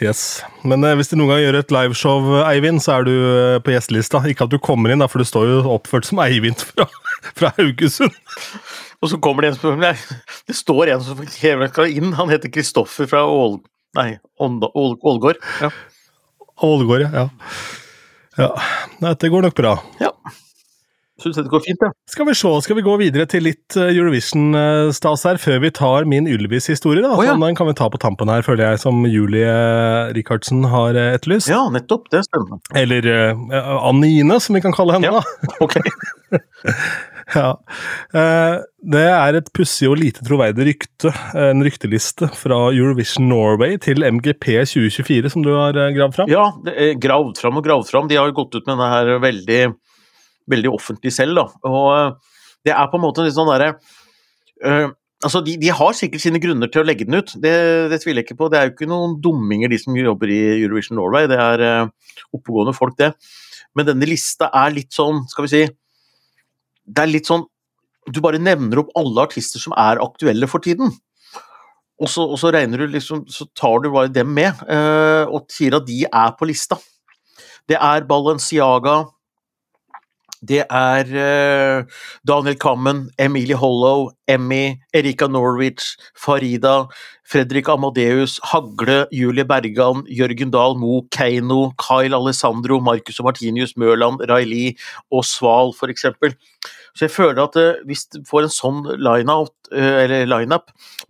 Yes. 0.00 0.40
Men 0.64 0.84
eh, 0.88 0.94
hvis 0.96 1.12
du 1.12 1.18
noen 1.18 1.34
gang 1.34 1.42
gjør 1.42 1.58
et 1.58 1.74
liveshow, 1.76 2.30
Eivind, 2.46 2.80
så 2.80 2.94
er 2.94 3.04
du 3.04 3.12
eh, 3.12 3.58
på 3.60 3.74
gjestelista. 3.74 4.22
Ikke 4.32 4.46
at 4.48 4.54
du 4.54 4.56
kommer 4.62 4.92
inn, 4.94 5.04
da, 5.04 5.10
for 5.12 5.20
du 5.20 5.28
står 5.28 5.44
jo 5.50 5.58
oppført 5.74 6.08
som 6.08 6.22
Eivind 6.24 6.64
fra, 6.70 6.88
fra 7.36 7.52
Haugesund. 7.58 8.16
Og 9.00 9.08
så 9.08 9.18
kommer 9.22 9.44
det 9.44 9.54
en 9.54 9.58
som 9.58 9.80
Nei, 9.80 9.94
det 10.48 10.56
står 10.58 10.94
en 10.94 11.04
som 11.04 11.20
skal 11.24 11.88
inn. 11.88 12.12
Han 12.18 12.32
heter 12.32 12.52
Kristoffer 12.52 13.08
fra 13.10 13.24
Ål... 13.24 13.60
Nei, 13.98 14.12
Ålgård. 14.38 15.40
Ja. 15.58 15.70
Ålgård, 16.62 17.08
ja. 17.08 17.24
ja. 18.38 18.52
Dette 19.00 19.32
går 19.32 19.48
nok 19.48 19.56
bra. 19.58 19.74
Ja. 19.98 20.12
Syns 21.20 21.36
det 21.36 21.50
går 21.52 21.60
fint, 21.64 21.82
ja. 21.84 21.90
Skal 22.08 22.28
vi 22.28 22.34
se, 22.38 22.50
skal 22.64 22.78
vi 22.78 22.84
gå 22.84 22.94
videre 23.00 23.26
til 23.28 23.44
litt 23.44 23.76
eh, 23.76 23.90
Eurovision-stas 23.92 25.26
her, 25.28 25.40
før 25.42 25.58
vi 25.64 25.72
tar 25.76 26.06
min 26.08 26.28
Ylvis-historie? 26.30 27.02
da? 27.04 27.12
Oh, 27.12 27.24
ja. 27.26 27.34
Den 27.36 27.58
kan 27.58 27.68
vi 27.68 27.76
ta 27.76 27.90
på 27.92 28.00
tampen 28.00 28.32
her, 28.32 28.44
føler 28.46 28.70
jeg, 28.70 28.80
som 28.84 29.02
Julie 29.08 29.50
Rikardsen 30.16 30.64
har 30.72 30.96
eh, 30.96 31.16
etterlyst. 31.18 31.50
Ja, 31.52 31.66
nettopp. 31.72 32.08
Det 32.12 32.22
stemmer. 32.28 32.62
Eller 32.78 33.10
uh, 33.10 33.76
Anine, 33.90 34.40
som 34.40 34.56
vi 34.56 34.64
kan 34.64 34.76
kalle 34.76 34.96
henne, 34.96 35.12
ja. 35.12 35.20
da. 35.20 35.54
Ok. 35.66 35.76
Ja. 37.34 37.50
Eh, 38.16 38.56
det 38.94 39.04
er 39.06 39.38
et 39.38 39.50
pussig 39.54 39.88
og 39.90 39.98
lite 40.00 40.24
troverdig 40.26 40.66
rykte, 40.70 41.12
en 41.38 41.62
rykteliste 41.64 42.30
fra 42.36 42.58
Eurovision 42.74 43.28
Norway 43.30 43.76
til 43.82 44.02
MGP 44.06 44.46
2024, 44.66 45.32
som 45.34 45.44
du 45.44 45.52
har 45.54 45.76
eh, 45.78 45.92
gravd 45.96 46.16
fram? 46.16 46.32
Ja, 46.32 46.46
gravd 47.00 47.40
fram 47.42 47.60
og 47.60 47.66
gravd 47.66 47.90
fram. 47.90 48.08
De 48.10 48.18
har 48.18 48.32
gått 48.36 48.56
ut 48.56 48.64
med 48.64 48.74
denne 48.74 48.90
her 48.90 49.12
veldig, 49.22 49.60
veldig 50.50 50.72
offentlig 50.72 51.12
selv, 51.14 51.38
da. 51.38 51.46
Og 51.70 51.90
eh, 51.96 52.40
det 52.68 52.74
er 52.76 52.88
på 52.90 52.98
en 52.98 53.06
måte 53.06 53.24
litt 53.24 53.36
sånn 53.36 53.48
derre 53.48 53.74
uh, 54.66 54.90
Altså, 55.20 55.42
de, 55.44 55.52
de, 55.60 55.68
har 55.76 55.92
sikkert 55.92 56.22
sine 56.22 56.40
grunner 56.40 56.70
til 56.72 56.80
å 56.80 56.86
legge 56.88 57.04
den 57.04 57.18
ut, 57.20 57.34
det, 57.44 57.50
det, 57.92 57.98
tviler 58.00 58.22
jeg 58.22 58.30
ikke 58.30 58.38
på. 58.38 58.46
Det 58.48 58.56
er 58.56 58.62
jo 58.64 58.70
ikke 58.72 58.86
noen 58.88 59.18
dumminger, 59.20 59.68
de 59.68 59.76
som 59.76 59.92
jobber 59.92 60.30
i 60.32 60.38
Eurovision 60.62 60.96
Norway. 60.96 61.26
Det 61.28 61.36
er 61.36 61.60
uh, 61.60 62.14
oppegående 62.32 62.72
folk, 62.72 62.94
det. 62.96 63.10
Men 63.76 63.90
denne 63.90 64.08
lista 64.08 64.48
er 64.62 64.72
litt 64.72 64.96
sånn, 64.96 65.20
skal 65.28 65.44
vi 65.44 65.50
si 65.52 65.60
det 66.90 67.04
er 67.04 67.12
litt 67.12 67.30
sånn 67.30 67.46
du 68.10 68.18
bare 68.24 68.40
nevner 68.42 68.80
opp 68.82 68.90
alle 68.98 69.26
artister 69.28 69.62
som 69.62 69.74
er 69.78 70.00
aktuelle 70.02 70.48
for 70.50 70.64
tiden. 70.64 70.92
Og 72.00 72.08
så, 72.08 72.24
og 72.24 72.38
så 72.40 72.50
regner 72.54 72.80
du 72.80 72.94
liksom, 72.94 73.26
så 73.28 73.44
tar 73.58 73.82
du 73.84 73.90
bare 73.92 74.10
dem 74.12 74.32
med, 74.34 74.56
eh, 74.72 75.28
og 75.28 75.50
sier 75.52 75.76
at 75.76 75.86
de 75.86 76.02
er 76.08 76.36
på 76.38 76.48
lista. 76.48 76.78
Det 77.68 77.76
er 77.76 78.06
Balenciaga, 78.08 79.02
det 80.40 80.62
er 80.64 81.10
eh, 81.12 81.84
Daniel 82.26 82.56
Kammen, 82.56 83.10
Emilie 83.20 83.56
Hollow, 83.60 84.08
Emmy, 84.26 84.80
Erika 84.96 85.28
Norwich, 85.28 85.98
Farida, 86.16 86.86
Fredrik 87.28 87.68
Amadeus, 87.68 88.40
Hagle, 88.42 89.04
Julie 89.12 89.44
Bergan, 89.44 90.06
Jørgen 90.08 90.50
Dahl 90.50 90.78
Moe, 90.80 91.02
Keiino, 91.12 91.74
Kyle 91.76 92.16
Alessandro, 92.16 92.80
Marcus 92.80 93.20
og 93.20 93.28
Martinius 93.28 93.76
Mørland, 93.76 94.24
Riley 94.32 94.78
og 95.12 95.26
Sval, 95.28 95.74
f.eks. 95.76 96.08
Så 96.94 97.06
jeg 97.06 97.14
føler 97.14 97.42
at 97.44 97.56
eh, 97.60 97.80
hvis 97.88 98.06
du 98.10 98.20
får 98.28 98.46
en 98.46 98.52
sånn 98.54 98.82
line-up 98.98 99.72
eh, 99.72 100.26
line 100.28 100.60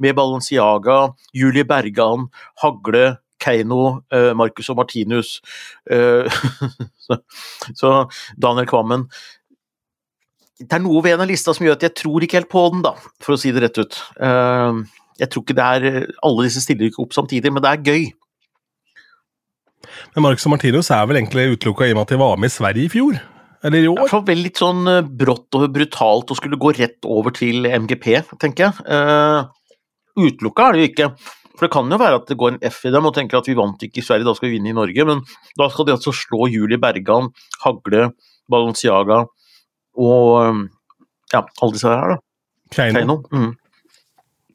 med 0.02 0.16
Balenciaga, 0.18 1.00
Julie 1.36 1.66
Bergan, 1.68 2.28
Hagle, 2.62 3.18
Keiino, 3.40 4.00
eh, 4.12 4.30
Marcus 4.36 4.68
og 4.68 4.76
Martinus 4.82 5.38
så, 7.80 7.90
Daniel 8.36 8.68
Kvammen 8.68 9.06
Det 10.60 10.76
er 10.76 10.82
noe 10.84 11.00
ved 11.06 11.16
den 11.16 11.30
lista 11.30 11.54
som 11.56 11.64
gjør 11.64 11.78
at 11.78 11.86
jeg 11.88 11.96
tror 12.02 12.26
ikke 12.26 12.42
helt 12.42 12.52
på 12.52 12.66
den, 12.74 12.84
da, 12.84 12.92
for 13.24 13.34
å 13.34 13.40
si 13.40 13.52
det 13.54 13.64
rett 13.64 13.80
ut. 13.80 13.96
Jeg 15.20 15.32
tror 15.32 15.44
ikke 15.46 15.56
det 15.56 15.68
er 15.72 16.10
Alle 16.20 16.44
disse 16.44 16.60
stiller 16.60 16.90
ikke 16.90 17.00
opp 17.06 17.16
samtidig, 17.16 17.48
men 17.48 17.64
det 17.64 17.72
er 17.72 17.86
gøy. 17.88 18.10
Men 20.12 20.26
Marcus 20.26 20.44
og 20.44 20.52
Martinus 20.52 20.92
er 20.92 21.08
vel 21.08 21.22
egentlig 21.22 21.54
utelukka 21.54 21.88
i 21.88 21.94
og 21.94 22.02
med 22.02 22.04
at 22.04 22.12
de 22.12 22.20
var 22.20 22.36
med 22.36 22.52
i 22.52 22.58
Sverige 22.58 22.90
i 22.90 22.92
fjor? 22.92 23.16
Eller 23.64 23.84
i 23.84 23.90
år? 23.90 24.06
Det 24.06 24.14
var 24.14 24.24
veldig 24.28 24.46
litt 24.46 24.60
sånn 24.60 24.86
brått 25.20 25.58
og 25.58 25.66
brutalt 25.74 26.32
å 26.32 26.38
skulle 26.38 26.58
gå 26.60 26.72
rett 26.78 27.08
over 27.08 27.34
til 27.36 27.68
MGP, 27.68 28.06
tenker 28.40 28.70
jeg. 28.70 28.86
Uh, 28.88 29.50
utelukka 30.16 30.68
er 30.70 30.76
det 30.76 30.80
jo 30.80 30.90
ikke. 30.90 31.08
For 31.60 31.66
det 31.66 31.74
kan 31.74 31.92
jo 31.92 31.98
være 32.00 32.20
at 32.22 32.30
det 32.30 32.38
går 32.40 32.54
en 32.54 32.62
F 32.70 32.78
i 32.88 32.92
dem 32.94 33.04
og 33.04 33.12
tenker 33.12 33.36
at 33.36 33.48
vi 33.50 33.58
vant 33.58 33.82
ikke 33.84 34.00
i 34.00 34.04
Sverige, 34.06 34.24
da 34.24 34.32
skal 34.32 34.48
vi 34.48 34.54
vinne 34.56 34.72
i 34.72 34.76
Norge. 34.78 35.04
Men 35.04 35.20
da 35.60 35.68
skal 35.68 35.90
de 35.90 35.92
altså 35.92 36.14
slå 36.16 36.48
Julie 36.48 36.80
Bergan, 36.80 37.28
Hagle, 37.60 38.06
Balenciaga 38.50 39.26
og 40.00 40.64
ja, 41.34 41.42
alle 41.44 41.74
disse 41.74 41.90
her, 41.92 42.14
da. 42.14 42.22
Keiino. 42.72 43.18
Mm. 43.34 43.50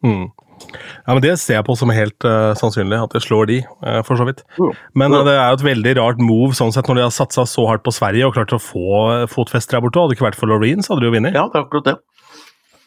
Mm. 0.02 0.26
Ja, 0.74 1.14
men 1.14 1.22
Det 1.24 1.36
ser 1.42 1.60
jeg 1.60 1.66
på 1.68 1.76
som 1.78 1.92
helt 1.94 2.28
uh, 2.28 2.54
sannsynlig, 2.58 2.98
at 2.98 3.14
det 3.16 3.22
slår 3.26 3.50
de, 3.52 3.60
uh, 3.86 4.02
for 4.08 4.20
så 4.20 4.28
vidt. 4.28 4.42
Jo. 4.60 4.72
Men 4.98 5.14
uh, 5.14 5.22
det 5.28 5.36
er 5.36 5.52
jo 5.52 5.60
et 5.60 5.68
veldig 5.70 5.94
rart 6.00 6.24
move 6.24 6.58
sånn 6.58 6.74
sett 6.76 6.90
når 6.90 7.00
de 7.00 7.06
har 7.06 7.14
satsa 7.16 7.46
så 7.50 7.68
hardt 7.70 7.86
på 7.86 7.94
Sverige 7.96 8.28
og 8.28 8.36
klart 8.38 8.56
å 8.56 8.62
få 8.62 9.06
fotfeste 9.32 9.76
der 9.76 9.86
borte. 9.86 10.02
Hadde 10.02 10.16
det 10.16 10.20
ikke 10.20 10.30
vært 10.30 10.40
for 10.40 10.52
Loreen, 10.52 10.84
så 10.86 10.94
hadde 10.94 11.06
de 11.06 11.12
jo 11.12 11.16
vunnet. 11.18 11.38
Ja, 11.38 11.48
det 11.52 11.62
er 11.62 11.68
akkurat 11.68 11.90
det. 11.92 11.96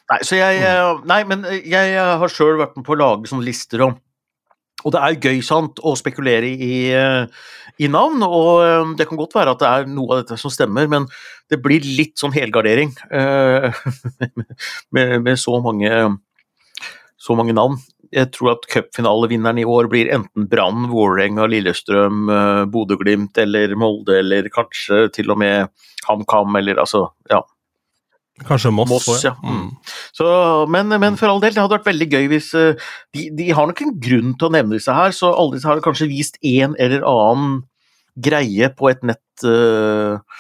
Nei, 0.09 0.21
så 0.25 0.39
jeg, 0.39 0.61
eh, 0.65 1.01
nei 1.05 1.23
men 1.29 1.43
jeg 1.69 1.97
har 2.01 2.33
sjøl 2.33 2.57
vært 2.57 2.79
med 2.79 2.87
på 2.87 2.95
å 2.95 3.01
lage 3.01 3.29
sånne 3.29 3.45
lister, 3.45 3.83
og, 3.85 3.99
og 4.81 4.95
det 4.95 5.03
er 5.03 5.15
jo 5.15 5.29
gøy 5.29 5.43
sant, 5.45 5.83
å 5.85 5.93
spekulere 6.01 6.49
i, 6.49 6.79
i 7.77 7.91
navn. 7.93 8.23
Og 8.25 8.95
det 8.97 9.05
kan 9.11 9.21
godt 9.21 9.37
være 9.37 9.53
at 9.53 9.61
det 9.61 9.69
er 9.69 9.91
noe 9.93 10.15
av 10.15 10.23
dette 10.23 10.39
som 10.41 10.55
stemmer, 10.55 10.89
men 10.89 11.05
det 11.51 11.61
blir 11.65 11.85
litt 11.85 12.17
sånn 12.21 12.35
helgardering 12.35 12.93
uh, 13.13 13.69
med, 14.95 15.15
med 15.25 15.41
så 15.41 15.59
mange 15.65 15.91
så 17.19 17.35
mange 17.39 17.55
navn. 17.57 17.77
Jeg 18.15 18.31
tror 18.33 18.55
at 18.55 18.67
cupfinalevinneren 18.71 19.61
i 19.61 19.67
år 19.69 19.91
blir 19.91 20.11
enten 20.15 20.47
Brann, 20.49 20.87
Vålerenga, 20.93 21.49
Lillestrøm, 21.51 22.29
eh, 22.33 22.65
Bodø-Glimt 22.73 23.39
eller 23.43 23.75
Molde, 23.77 24.21
eller 24.23 24.49
kanskje 24.55 25.09
til 25.13 25.35
og 25.35 25.41
med 25.43 25.69
HamKam, 26.09 26.57
eller 26.57 26.81
altså 26.81 27.09
Ja. 27.31 27.43
Kanskje 28.47 28.71
Moss. 28.71 28.91
Moss, 28.91 29.25
ja. 29.25 29.33
Mm. 29.43 29.73
Så, 30.15 30.27
men, 30.71 30.89
men 30.89 31.17
for 31.19 31.27
all 31.27 31.41
del, 31.43 31.57
det 31.57 31.59
hadde 31.59 31.75
vært 31.75 31.89
veldig 31.89 32.07
gøy 32.13 32.29
hvis 32.31 32.53
eh, 32.55 32.91
de, 33.17 33.25
de 33.35 33.49
har 33.51 33.67
nok 33.67 33.83
en 33.83 33.97
grunn 33.99 34.37
til 34.39 34.47
å 34.47 34.53
nevne 34.55 34.79
disse 34.79 34.95
her, 34.95 35.11
så 35.11 35.33
alle 35.35 35.57
disse 35.57 35.67
har 35.67 35.83
kanskje 35.83 36.11
vist 36.11 36.39
en 36.47 36.77
eller 36.79 37.03
annen 37.03 37.65
greie 38.19 38.71
på 38.79 38.93
et 38.93 39.03
nett 39.07 39.47
eh, 39.47 40.39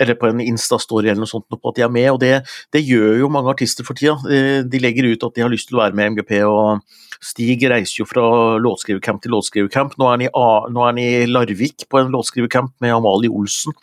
eller 0.00 0.18
på 0.18 0.28
en 0.28 0.42
Insta-story 0.44 1.08
eller 1.08 1.22
noe 1.22 1.30
sånt 1.30 1.46
på 1.48 1.70
at 1.70 1.78
de 1.78 1.84
er 1.86 1.92
med, 1.92 2.10
og 2.12 2.20
det, 2.22 2.34
det 2.74 2.84
gjør 2.84 3.22
jo 3.22 3.32
mange 3.32 3.52
artister 3.54 3.86
for 3.86 3.98
tida. 3.98 4.16
De 4.66 4.80
legger 4.82 5.08
ut 5.08 5.24
at 5.24 5.36
de 5.36 5.44
har 5.44 5.52
lyst 5.52 5.70
til 5.70 5.78
å 5.78 5.84
være 5.84 5.96
med 5.96 6.10
i 6.10 6.14
MGP, 6.16 6.32
og 6.48 6.82
Stig 7.22 7.64
reiser 7.70 8.02
jo 8.02 8.06
fra 8.08 8.24
låtskrivercamp 8.60 9.22
til 9.24 9.32
låtskrivercamp. 9.34 9.96
Nå 9.98 10.08
er 10.08 10.16
han 10.16 10.24
i, 10.26 10.30
nå 10.72 10.82
er 10.82 10.90
han 10.90 11.00
i 11.00 11.10
Larvik 11.30 11.86
på 11.90 12.00
en 12.00 12.12
låtskrivercamp 12.14 12.74
med 12.84 12.94
Amalie 12.94 13.32
Olsen, 13.32 13.76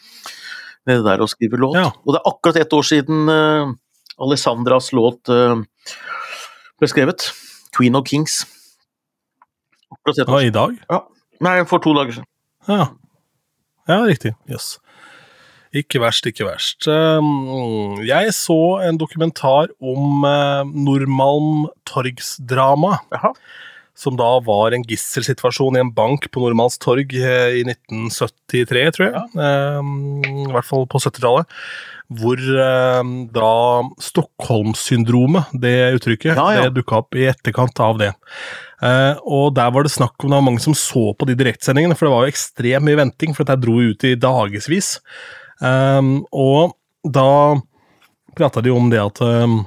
nede 0.89 1.05
der 1.05 1.23
og 1.23 1.31
skriver 1.31 1.61
låt. 1.61 1.79
Ja. 1.79 1.89
Og 2.03 2.15
det 2.15 2.21
er 2.21 2.29
akkurat 2.29 2.59
ett 2.61 2.75
år 2.77 2.87
siden 2.87 3.31
uh, 3.31 3.73
Alessandras 4.21 4.91
låt 4.93 5.31
uh, 5.33 5.63
ble 6.79 6.91
skrevet. 6.91 7.31
'Queen 7.73 7.95
of 7.97 8.05
Kings'. 8.05 8.43
Akkurat 9.89 10.17
ett 10.17 10.29
år 10.29 10.41
Ja. 10.41 10.47
I 10.47 10.49
dag? 10.49 10.77
Nei, 11.41 11.65
for 11.65 11.79
to 11.79 11.93
dager 11.93 12.11
siden. 12.11 12.29
Ja, 12.67 12.87
ja 13.87 14.03
riktig. 14.05 14.35
Jøss. 14.47 14.77
Ikke 15.73 16.01
verst, 16.03 16.27
ikke 16.29 16.45
verst. 16.45 16.85
Um, 16.87 17.97
Jeg 18.05 18.33
så 18.37 18.59
en 18.85 18.99
dokumentar 19.01 19.71
om 19.81 20.21
uh, 20.25 20.61
Nordmalm 20.69 21.67
torgsdrama. 21.89 22.99
Som 23.97 24.15
da 24.17 24.27
var 24.41 24.73
en 24.73 24.85
gisselsituasjon 24.89 25.77
i 25.77 25.81
en 25.83 25.91
bank 25.93 26.25
på 26.33 26.41
Nordmanns 26.41 26.79
torg 26.81 27.11
eh, 27.13 27.59
i 27.59 27.61
1973, 27.61 28.85
tror 28.95 29.05
jeg. 29.05 29.27
Um, 29.37 30.23
I 30.25 30.47
hvert 30.49 30.65
fall 30.65 30.87
på 30.89 30.97
70-tallet. 31.03 31.45
Hvor 32.13 32.41
da 32.41 32.71
da 33.37 33.51
Stockholmssyndromet, 34.01 35.53
det 35.61 35.75
uttrykket, 35.99 36.33
Ja, 36.35 36.47
ja. 36.57 36.65
det 36.65 36.81
dukka 36.81 37.03
opp 37.03 37.15
i 37.17 37.29
etterkant 37.29 37.79
av 37.85 38.01
det. 38.01 38.11
Eh, 38.83 39.15
og 39.23 39.53
der 39.55 39.71
var 39.71 39.85
det 39.85 39.93
snakk 39.93 40.17
om 40.19 40.29
det 40.33 40.39
var 40.39 40.45
mange 40.49 40.63
som 40.63 40.75
så 40.77 41.11
på 41.15 41.29
de 41.29 41.37
direktsendingene, 41.39 41.95
for 41.95 42.07
det 42.09 42.13
var 42.15 42.25
jo 42.25 42.33
ekstremt 42.33 42.87
mye 42.87 42.99
venting, 42.99 43.33
for 43.37 43.45
dette 43.47 43.61
dro 43.63 43.77
ut 43.79 44.03
i 44.09 44.15
dagevis. 44.19 44.97
Um, 45.63 46.15
og 46.35 46.75
da 47.07 47.59
prata 48.35 48.63
de 48.63 48.73
om 48.73 48.89
det 48.91 48.99
at 48.99 49.21
um, 49.23 49.61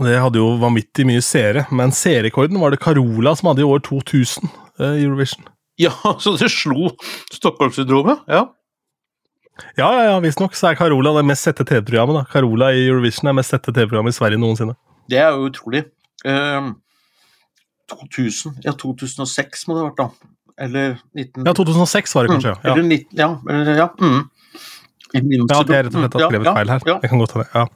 det 0.00 0.16
hadde 0.18 0.40
jo 0.40 0.54
vanvittig 0.60 1.06
mye 1.06 1.22
seere, 1.24 1.66
men 1.74 1.92
seerrekorden 1.94 2.58
var 2.60 2.74
det 2.74 2.82
Carola 2.82 3.34
som 3.36 3.50
hadde 3.50 3.62
i 3.62 3.68
år 3.68 3.82
2000 3.86 4.48
eh, 4.80 4.96
i 4.98 5.04
Eurovision. 5.04 5.46
Ja, 5.80 5.92
så 6.22 6.34
det 6.40 6.50
slo 6.52 6.90
Stockholm-syndromet? 7.32 8.24
Ja. 8.30 8.46
Ja, 9.78 9.86
ja, 9.86 10.06
ja, 10.08 10.14
visstnok 10.22 10.56
så 10.58 10.72
er 10.72 10.78
Carola 10.78 11.12
det 11.14 11.26
mest 11.28 11.46
sette 11.46 11.62
TV-programmet. 11.66 12.16
da. 12.16 12.24
Carola 12.32 12.72
i 12.74 12.88
Eurovision 12.88 13.30
er 13.30 13.36
mest 13.38 13.54
sette 13.54 13.70
TV-programmet 13.70 14.14
i 14.14 14.18
Sverige 14.18 14.40
noensinne. 14.42 14.74
Det 15.10 15.20
er 15.20 15.30
jo 15.36 15.46
utrolig. 15.46 15.84
Ehm, 16.26 16.74
2000 17.92 18.64
Ja, 18.64 18.72
2006 18.72 19.68
må 19.68 19.76
det 19.76 19.84
ha 19.84 19.90
vært, 19.92 20.00
da. 20.00 20.30
Eller 20.64 20.96
19... 21.14 21.44
Ja, 21.46 21.54
2006 21.54 22.16
var 22.16 22.26
det 22.26 22.34
kanskje, 22.34 22.54
Mm, 22.54 22.64
ja. 22.64 22.72
Eller 22.72 22.82
19... 22.82 23.18
Ja, 23.20 23.28
eller, 23.50 23.78
ja. 23.78 23.88
Mm. 24.00 24.24
Ja, 25.14 25.62
det 25.62 25.76
er 25.78 25.86
rett 25.86 25.94
og 25.94 26.02
slett 26.02 26.20
skrevet 26.26 26.50
feil 26.50 26.72
her. 26.74 26.86
Det 27.02 27.10
kan 27.10 27.22
godt 27.22 27.36
hende. 27.36 27.48
Ja. 27.54 27.66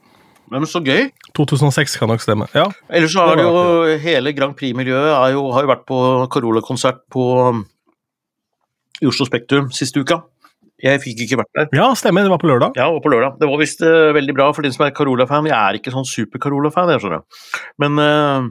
Men 0.48 0.64
så 0.68 0.80
gøy. 0.80 1.10
2006 1.36 1.98
kan 2.00 2.10
nok 2.10 2.24
stemme. 2.24 2.48
Ja. 2.56 2.66
Ellers 2.88 3.12
så 3.12 3.26
Det 3.30 3.42
det 3.42 3.44
jo 3.44 3.98
hele 4.02 4.32
Grand 4.32 4.56
Prix-miljøet 4.56 5.34
jo, 5.34 5.44
har 5.52 5.66
jo 5.66 5.70
vært 5.70 5.84
på 5.88 5.98
Carola-konsert 6.32 7.04
på 7.12 7.24
i 8.98 9.06
Oslo 9.06 9.28
Spektrum 9.28 9.70
siste 9.74 10.00
uka. 10.02 10.22
Jeg 10.82 11.00
fikk 11.02 11.24
ikke 11.24 11.40
vært 11.40 11.56
der. 11.58 11.70
ja, 11.74 11.88
stemmer. 11.98 12.22
Det 12.22 12.30
var 12.30 12.38
på 12.38 12.46
lørdag. 12.50 12.76
Ja, 12.78 12.86
og 12.94 13.02
på 13.02 13.10
lørdag. 13.10 13.38
Det 13.40 13.48
var 13.50 13.58
visst 13.58 13.82
uh, 13.82 14.14
veldig 14.14 14.34
bra 14.34 14.46
for 14.54 14.62
de 14.62 14.70
som 14.74 14.86
er 14.86 14.94
Carola-fan. 14.94 15.48
Jeg 15.50 15.58
er 15.58 15.78
ikke 15.78 15.94
sånn 15.94 16.06
super-Carola-fan, 16.06 16.92
jeg 16.94 17.02
skjønner. 17.02 17.24
Men 17.82 17.98
uh, 17.98 18.46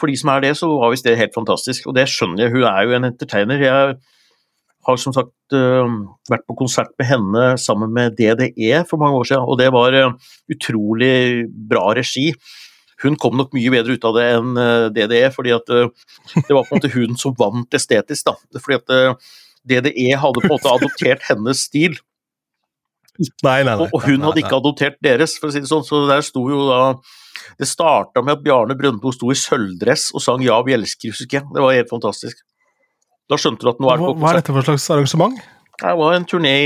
for 0.00 0.12
de 0.12 0.18
som 0.20 0.32
er 0.34 0.44
det, 0.44 0.52
så 0.60 0.68
var 0.68 0.92
visst 0.92 1.08
det 1.08 1.16
helt 1.16 1.36
fantastisk. 1.36 1.88
Og 1.88 1.96
det 1.96 2.04
skjønner 2.12 2.44
jeg. 2.44 2.52
Hun 2.52 2.66
er 2.68 2.84
jo 2.84 2.96
en 2.98 3.08
entertainer. 3.08 3.64
Jeg 3.64 3.96
har 4.86 5.00
som 5.00 5.14
sagt 5.14 5.56
eh, 5.56 5.96
vært 6.30 6.46
på 6.48 6.56
konsert 6.58 6.92
med 7.00 7.08
henne 7.08 7.46
sammen 7.60 7.92
med 7.94 8.16
DDE 8.18 8.84
for 8.88 9.02
mange 9.02 9.20
år 9.20 9.30
siden, 9.30 9.46
og 9.46 9.58
det 9.60 9.68
var 9.74 9.96
eh, 9.96 10.14
utrolig 10.52 11.16
bra 11.70 11.88
regi. 11.98 12.30
Hun 13.02 13.18
kom 13.20 13.36
nok 13.36 13.52
mye 13.56 13.72
bedre 13.74 13.96
ut 13.96 14.06
av 14.08 14.16
det 14.16 14.26
enn 14.38 14.60
eh, 14.62 14.88
DDE, 14.94 15.26
fordi 15.34 15.54
at 15.56 15.66
det 15.68 16.52
var 16.54 16.62
på 16.64 16.70
en 16.70 16.78
måte 16.78 16.92
hun 16.94 17.18
som 17.20 17.36
vant 17.38 17.78
estetisk. 17.78 18.30
da. 18.30 18.60
Fordi 18.62 18.80
at 18.80 19.26
DDE 19.66 20.12
hadde 20.14 20.42
på 20.42 20.48
en 20.48 20.54
måte 20.54 20.74
adoptert 20.78 21.26
hennes 21.26 21.66
stil. 21.68 21.98
Nei, 23.18 23.62
nei, 23.64 23.72
nei. 23.72 23.76
Og, 23.80 23.94
og 23.96 24.04
hun 24.04 24.24
hadde 24.26 24.42
ikke 24.42 24.58
adoptert 24.58 24.98
deres, 25.04 25.36
for 25.40 25.48
å 25.48 25.54
si 25.54 25.62
det 25.62 25.70
sånn. 25.70 25.84
Så 25.86 26.04
der 26.08 26.24
sto 26.24 26.44
jo 26.52 26.66
da 26.68 26.80
Det 27.56 27.68
starta 27.68 28.20
med 28.24 28.34
at 28.36 28.42
Bjarne 28.44 28.74
Brøndbo 28.76 29.12
sto 29.14 29.30
i 29.32 29.36
sølvdress 29.38 30.10
og 30.16 30.22
sang 30.24 30.42
'Ja, 30.42 30.58
vi 30.66 30.74
elsker', 30.76 31.14
husker 31.14 31.38
jeg. 31.38 31.46
Det 31.54 31.62
var 31.62 31.76
helt 31.76 31.92
fantastisk. 31.92 32.42
Da 33.30 33.38
skjønte 33.40 33.66
du 33.66 33.72
at 33.72 33.82
nå 33.82 33.90
er 33.90 33.98
det 33.98 34.06
på 34.06 34.16
hva 34.22 34.32
er 34.32 34.40
dette 34.40 34.54
for 34.54 34.66
slags 34.66 34.86
arrangement? 34.94 35.38
Det 35.76 35.92
var 35.98 36.14
en 36.16 36.24
turné 36.24 36.56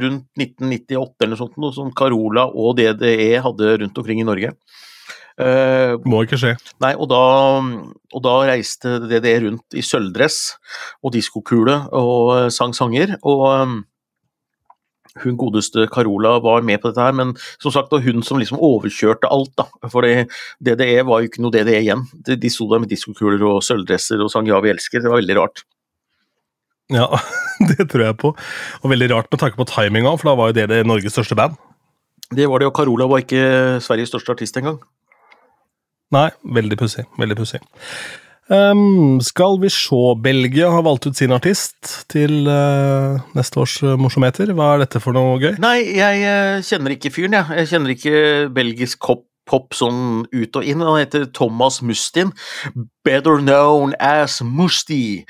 rundt 0.00 0.24
1998 0.38 1.24
eller 1.24 1.34
noe 1.34 1.40
sånt, 1.40 1.56
noe 1.60 1.74
som 1.76 1.90
Carola 1.92 2.46
og 2.48 2.78
DDE 2.78 3.42
hadde 3.44 3.74
rundt 3.82 3.98
omkring 4.00 4.22
i 4.22 4.28
Norge. 4.28 4.54
Uh, 5.36 6.00
Må 6.08 6.22
ikke 6.24 6.38
skje. 6.40 6.54
Nei, 6.80 6.94
og 6.96 7.10
da, 7.12 7.18
og 8.16 8.22
da 8.24 8.36
reiste 8.48 8.94
DDE 9.04 9.34
rundt 9.44 9.76
i 9.76 9.84
sølvdress 9.84 10.38
og 11.04 11.12
diskokule 11.12 11.82
og 11.92 12.32
eh, 12.38 12.48
sang 12.54 12.72
sanger. 12.76 13.18
Og, 13.20 13.44
um, 13.52 13.76
hun 15.20 15.36
godeste 15.40 15.86
Carola 15.92 16.38
var 16.44 16.64
med 16.64 16.80
på 16.80 16.90
dette 16.90 17.04
her, 17.04 17.14
men 17.16 17.34
som 17.60 17.72
sagt, 17.72 17.90
det 17.90 17.98
var 17.98 18.08
hun 18.08 18.24
som 18.24 18.40
liksom 18.40 18.60
overkjørte 18.60 19.28
alt, 19.32 19.52
da. 19.56 19.68
For 19.92 20.04
DDE 20.04 21.04
var 21.08 21.20
jo 21.20 21.30
ikke 21.30 21.44
noe 21.44 21.52
DDE 21.52 21.78
igjen. 21.82 22.04
De, 22.24 22.36
de 22.40 22.52
sto 22.52 22.68
der 22.72 22.82
med 22.84 22.92
diskokuler 22.92 23.44
og 23.48 23.62
sølvdresser 23.64 24.24
og 24.24 24.32
sang 24.32 24.48
'Ja, 24.48 24.60
vi 24.64 24.72
elsker'. 24.72 25.04
Det 25.04 25.12
var 25.12 25.20
veldig 25.20 25.38
rart. 25.40 25.64
Ja, 26.94 27.08
det 27.70 27.88
tror 27.90 28.04
jeg 28.04 28.18
på. 28.22 28.34
Og 28.82 28.92
veldig 28.92 29.10
rart 29.14 29.30
med 29.32 29.42
tanke 29.42 29.58
på 29.58 29.68
timinga, 29.70 30.12
for 30.18 30.30
da 30.30 30.36
var 30.38 30.52
jo 30.52 30.58
DDE 30.60 30.84
Norges 30.86 31.16
største 31.16 31.38
band. 31.38 31.56
Det 32.34 32.46
var 32.50 32.62
det, 32.62 32.68
og 32.70 32.74
Carola 32.74 33.06
var 33.10 33.22
ikke 33.22 33.80
Sveriges 33.82 34.10
største 34.10 34.34
artist 34.34 34.56
engang. 34.58 34.80
Nei, 36.14 36.28
veldig 36.54 36.78
pussig. 36.78 37.06
Veldig 37.18 37.36
pussig. 37.38 37.60
Um, 38.46 39.18
skal 39.26 39.56
vi 39.58 39.66
se 39.74 39.98
Belgia 40.22 40.68
har 40.70 40.84
valgt 40.86 41.08
ut 41.08 41.18
sin 41.18 41.34
artist 41.34 42.04
til 42.12 42.46
uh, 42.46 43.18
neste 43.34 43.58
års 43.58 43.74
uh, 43.82 43.96
morsomheter. 43.98 44.52
Hva 44.54 44.74
er 44.74 44.84
dette 44.84 45.02
for 45.02 45.16
noe 45.16 45.34
gøy? 45.42 45.56
Nei, 45.62 45.80
jeg 45.98 46.22
uh, 46.22 46.62
kjenner 46.66 46.94
ikke 46.94 47.10
fyren, 47.14 47.34
jeg. 47.34 47.58
Jeg 47.62 47.70
kjenner 47.72 47.94
ikke 47.96 48.20
belgisk 48.54 49.02
pop, 49.02 49.25
pop 49.46 49.76
sånn 49.76 50.26
ut 50.32 50.58
og 50.58 50.66
inn. 50.66 50.84
Han 50.84 50.98
heter 51.00 51.26
Thomas 51.36 51.80
Mustin. 51.82 52.32
Better 53.06 53.40
known 53.42 53.94
as 54.02 54.40
Musti. 54.42 55.24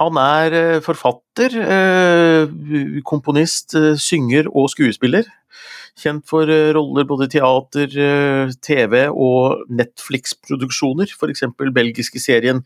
Han 0.00 0.18
er 0.20 0.80
forfatter, 0.84 1.56
komponist, 3.08 3.76
synger 4.00 4.50
og 4.52 4.70
skuespiller. 4.72 5.28
Kjent 6.00 6.24
for 6.28 6.48
roller 6.48 7.04
både 7.08 7.28
i 7.28 7.32
teater, 7.34 7.96
TV 8.64 9.02
og 9.12 9.66
Netflix-produksjoner, 9.72 11.12
f.eks. 11.12 11.44
belgiske 11.76 12.22
serien 12.22 12.62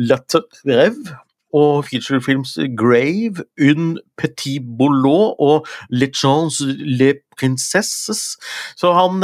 La 0.00 0.16
Trève 0.24 1.18
og 1.56 1.86
featurefilms 1.88 2.56
Grave, 2.78 3.44
Un 3.60 3.96
Petit 4.20 4.60
Boulot 4.60 5.36
og 5.38 5.66
Le 5.90 6.10
Chance 6.14 6.66
Les 6.66 7.22
Princesses. 7.38 8.36
Så 8.76 8.92
han, 8.96 9.22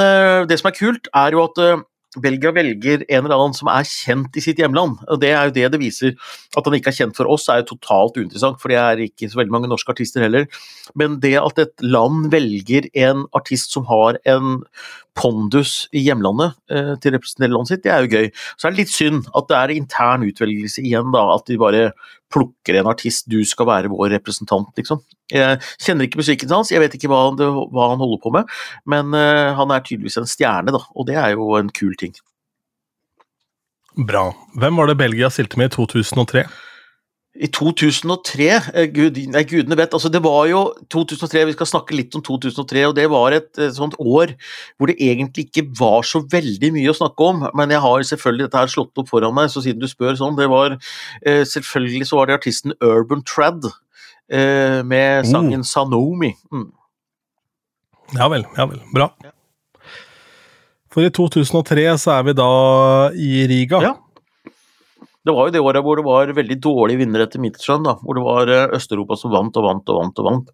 det 0.49 0.59
som 0.61 0.71
er 0.71 0.79
kult, 0.79 1.11
er 1.15 1.37
jo 1.37 1.45
at 1.45 1.85
Belgia 2.23 2.53
velger 2.55 3.05
en 3.05 3.27
eller 3.27 3.37
annen 3.37 3.57
som 3.57 3.69
er 3.71 3.87
kjent 3.89 4.37
i 4.39 4.43
sitt 4.45 4.61
hjemland. 4.61 4.99
Det 5.21 5.33
er 5.33 5.49
jo 5.49 5.55
det 5.57 5.67
det 5.75 5.81
viser. 5.83 6.15
At 6.57 6.69
han 6.69 6.77
ikke 6.79 6.93
er 6.93 6.99
kjent 7.01 7.19
for 7.19 7.29
oss 7.33 7.49
er 7.53 7.61
jo 7.61 7.71
totalt 7.75 8.17
uinteressant, 8.17 8.61
for 8.63 8.73
det 8.73 8.79
er 8.81 9.05
ikke 9.07 9.29
så 9.31 9.41
veldig 9.41 9.55
mange 9.55 9.71
norske 9.71 9.93
artister 9.93 10.25
heller. 10.25 10.49
Men 10.99 11.21
det 11.25 11.37
at 11.41 11.61
et 11.63 11.85
land 11.85 12.31
velger 12.33 12.89
en 13.07 13.27
artist 13.37 13.77
som 13.77 13.89
har 13.91 14.21
en 14.29 14.63
pondus 15.17 15.87
i 15.97 16.03
hjemlandet 16.05 16.55
eh, 16.71 16.95
til 17.01 17.17
representerende 17.17 17.27
representere 17.37 17.55
landet 17.55 17.73
sitt, 17.73 17.85
det 17.85 17.93
er 17.93 18.05
jo 18.05 18.13
gøy. 18.13 18.31
Så 18.57 18.67
er 18.67 18.75
det 18.75 18.83
litt 18.83 18.93
synd 18.93 19.27
at 19.37 19.49
det 19.51 19.57
er 19.59 19.75
intern 19.75 20.27
utvelgelse 20.27 20.85
igjen, 20.85 21.11
da. 21.15 21.25
At 21.37 21.47
de 21.49 21.59
bare 21.61 21.91
plukker 22.33 22.79
en 22.79 22.91
artist, 22.91 23.29
du 23.31 23.43
skal 23.47 23.69
være 23.69 23.91
vår 23.93 24.11
representant, 24.17 24.71
liksom. 24.77 25.03
Jeg 25.33 25.61
kjenner 25.83 26.07
ikke 26.07 26.21
musikken 26.21 26.53
hans, 26.55 26.71
jeg 26.71 26.83
vet 26.83 26.95
ikke 26.95 27.11
hva, 27.11 27.31
det, 27.39 27.47
hva 27.47 27.91
han 27.93 28.03
holder 28.03 28.23
på 28.23 28.33
med, 28.35 28.55
men 28.87 29.15
eh, 29.17 29.53
han 29.59 29.75
er 29.75 29.85
tydeligvis 29.85 30.21
en 30.21 30.31
stjerne, 30.31 30.75
da, 30.75 30.83
og 30.95 31.09
det 31.09 31.19
er 31.19 31.35
jo 31.35 31.53
en 31.59 31.71
kul 31.75 31.95
ting. 31.99 32.15
Bra. 33.97 34.29
Hvem 34.61 34.77
var 34.77 34.91
det 34.91 34.99
Belgia 35.01 35.31
stilte 35.33 35.59
med 35.59 35.73
i 35.73 35.77
2003? 35.79 36.45
I 37.37 37.49
2003 37.53 38.47
eh, 38.49 38.87
Gud, 38.93 39.19
nei, 39.33 39.43
Gudene 39.49 39.77
vet. 39.79 39.95
altså 39.95 40.09
Det 40.13 40.23
var 40.25 40.47
jo 40.51 40.63
2003, 40.93 41.45
vi 41.51 41.55
skal 41.57 41.69
snakke 41.69 41.97
litt 41.97 42.15
om 42.17 42.23
2003, 42.25 42.85
og 42.89 42.95
det 42.97 43.07
var 43.13 43.37
et, 43.37 43.51
et 43.61 43.77
sånt 43.77 43.97
år 44.01 44.33
hvor 44.77 44.91
det 44.91 44.97
egentlig 45.03 45.47
ikke 45.49 45.67
var 45.79 46.07
så 46.09 46.23
veldig 46.33 46.73
mye 46.77 46.93
å 46.93 46.97
snakke 46.97 47.29
om. 47.29 47.45
Men 47.59 47.75
jeg 47.75 47.83
har 47.85 48.07
selvfølgelig 48.11 48.49
dette 48.49 48.63
her 48.63 48.73
slått 48.73 49.03
opp 49.03 49.11
foran 49.13 49.37
meg, 49.37 49.51
så 49.53 49.65
siden 49.65 49.83
du 49.83 49.89
spør 49.91 50.17
sånn 50.19 50.39
det 50.39 50.49
var 50.53 50.79
eh, 50.79 51.45
Selvfølgelig 51.47 52.09
så 52.09 52.21
var 52.21 52.29
det 52.29 52.39
artisten 52.39 52.75
Urban 52.85 53.23
Trad 53.27 53.69
eh, 53.69 54.83
med 54.83 55.25
mm. 55.25 55.31
sangen 55.31 55.63
mm. 55.65 55.69
Sanomi. 55.69 56.33
Mm. 56.53 56.71
Ja 58.17 58.31
vel, 58.33 58.47
ja 58.57 58.69
vel. 58.71 58.81
Bra. 58.95 59.11
For 60.93 61.05
i 61.05 61.13
2003 61.13 61.87
så 62.01 62.17
er 62.17 62.27
vi 62.29 62.37
da 62.39 62.51
i 63.13 63.47
Riga. 63.51 63.83
Ja. 63.85 63.95
Det 65.27 65.35
var 65.35 65.49
jo 65.49 65.55
det 65.57 65.63
året 65.65 65.83
hvor 65.83 65.99
det 65.99 66.07
var 66.07 66.31
veldig 66.37 66.57
dårlige 66.63 67.01
vinnere 67.01 67.27
etter 67.27 67.43
mitt 67.43 67.59
skjønn, 67.59 67.87
da, 67.87 67.97
hvor 67.99 68.15
det 68.15 68.23
var 68.23 68.51
eh, 68.53 68.75
Øst-Europa 68.77 69.19
som 69.19 69.33
vant 69.35 69.57
og 69.59 69.65
vant 69.67 69.91
og 69.91 69.99
vant 69.99 70.21
og 70.23 70.29
vant. 70.29 70.53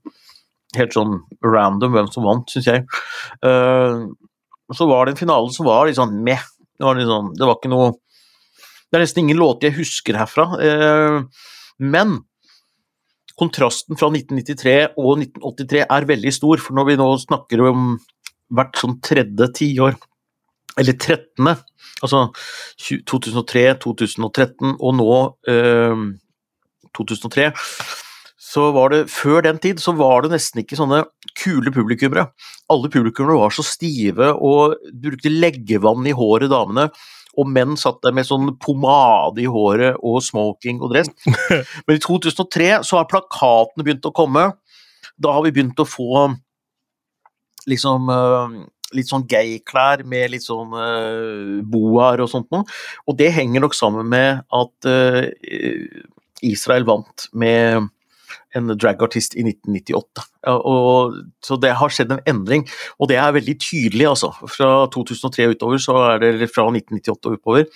Helt 0.78 0.97
sånn 0.97 1.19
random 1.45 1.93
hvem 1.93 2.08
som 2.15 2.25
vant, 2.25 2.49
syns 2.49 2.71
jeg. 2.71 2.87
Uh, 3.45 4.08
så 4.73 4.87
var 4.89 5.04
det 5.04 5.13
en 5.13 5.21
finale 5.21 5.52
som 5.52 5.69
var 5.69 5.85
litt 5.85 5.99
sånn 5.99 6.15
meh. 6.25 6.41
Det 6.80 6.87
var, 6.89 7.00
sånn, 7.04 7.28
det 7.37 7.45
var 7.45 7.58
ikke 7.58 7.71
noe 7.71 7.91
Det 8.89 8.97
er 8.97 9.02
nesten 9.04 9.26
ingen 9.26 9.41
låter 9.41 9.69
jeg 9.69 9.82
husker 9.82 10.17
herfra. 10.17 10.47
Uh, 10.56 11.52
men 11.85 12.23
kontrasten 13.37 14.00
fra 14.00 14.08
1993 14.08 14.97
og 14.97 15.21
1983 15.21 15.85
er 15.85 16.08
veldig 16.08 16.32
stor, 16.32 16.65
for 16.65 16.78
når 16.78 16.89
vi 16.89 16.97
nå 17.00 17.11
snakker 17.21 17.67
om 17.69 17.93
hvert 18.52 18.80
sånn 18.80 18.97
tredje 19.04 19.49
tiår, 19.58 20.00
eller 20.80 20.97
trettende, 20.97 21.56
Altså 22.02 22.32
2003, 23.06 23.61
2013 23.82 24.73
og 24.73 24.95
nå 24.99 25.13
eh, 25.50 26.00
2003 26.99 27.50
så 28.52 28.67
var 28.75 28.93
det 28.93 29.06
Før 29.08 29.45
den 29.47 29.61
tid 29.63 29.80
så 29.80 29.95
var 29.97 30.25
det 30.25 30.32
nesten 30.35 30.61
ikke 30.61 30.76
sånne 30.76 31.04
kule 31.39 31.73
publikummere. 31.73 32.26
Alle 32.73 32.91
publikummere 32.93 33.39
var 33.39 33.54
så 33.54 33.65
stive 33.65 34.32
og 34.35 34.75
brukte 35.00 35.32
leggevann 35.32 36.04
i 36.11 36.13
håret, 36.13 36.50
damene. 36.52 36.91
Og 37.41 37.49
menn 37.49 37.78
satt 37.80 38.02
der 38.04 38.13
med 38.13 38.28
sånn 38.28 38.50
pomade 38.61 39.41
i 39.41 39.49
håret 39.49 39.97
og 40.04 40.21
smoking 40.26 40.82
og 40.82 40.93
dress. 40.93 41.08
Men 41.87 41.97
i 41.97 42.02
2003 42.02 42.82
så 42.85 42.99
har 42.99 43.08
plakatene 43.08 43.87
begynt 43.87 44.11
å 44.11 44.13
komme. 44.13 44.50
Da 45.17 45.32
har 45.39 45.47
vi 45.47 45.54
begynt 45.54 45.80
å 45.80 45.89
få 45.89 46.26
liksom 47.71 48.13
uh, 48.13 48.58
litt 48.97 49.11
sånn 49.11 49.26
gay-klær 49.28 50.05
med 50.09 50.33
litt 50.35 50.47
sånn 50.47 50.75
uh, 50.75 51.61
boaer 51.65 52.25
og 52.25 52.31
sånt 52.33 52.50
noe. 52.55 52.67
Og 53.09 53.19
det 53.19 53.33
henger 53.37 53.65
nok 53.65 53.76
sammen 53.76 54.09
med 54.13 54.45
at 54.52 54.89
uh, 54.89 55.26
Israel 56.43 56.87
vant 56.89 57.28
med 57.33 57.91
en 58.58 58.73
dragartist 58.76 59.36
i 59.36 59.45
1998. 59.47 60.26
Og, 60.50 61.19
så 61.45 61.56
det 61.62 61.71
har 61.78 61.93
skjedd 61.93 62.12
en 62.17 62.25
endring, 62.28 62.65
og 62.99 63.10
det 63.12 63.19
er 63.21 63.34
veldig 63.36 63.54
tydelig, 63.62 64.08
altså. 64.10 64.32
Fra 64.50 64.71
2003 64.93 65.52
utover, 65.54 65.78
så 65.82 65.97
er 66.08 66.23
det 66.25 66.50
fra 66.50 66.67
1998 66.67 67.30
og 67.30 67.36
oppover, 67.38 67.69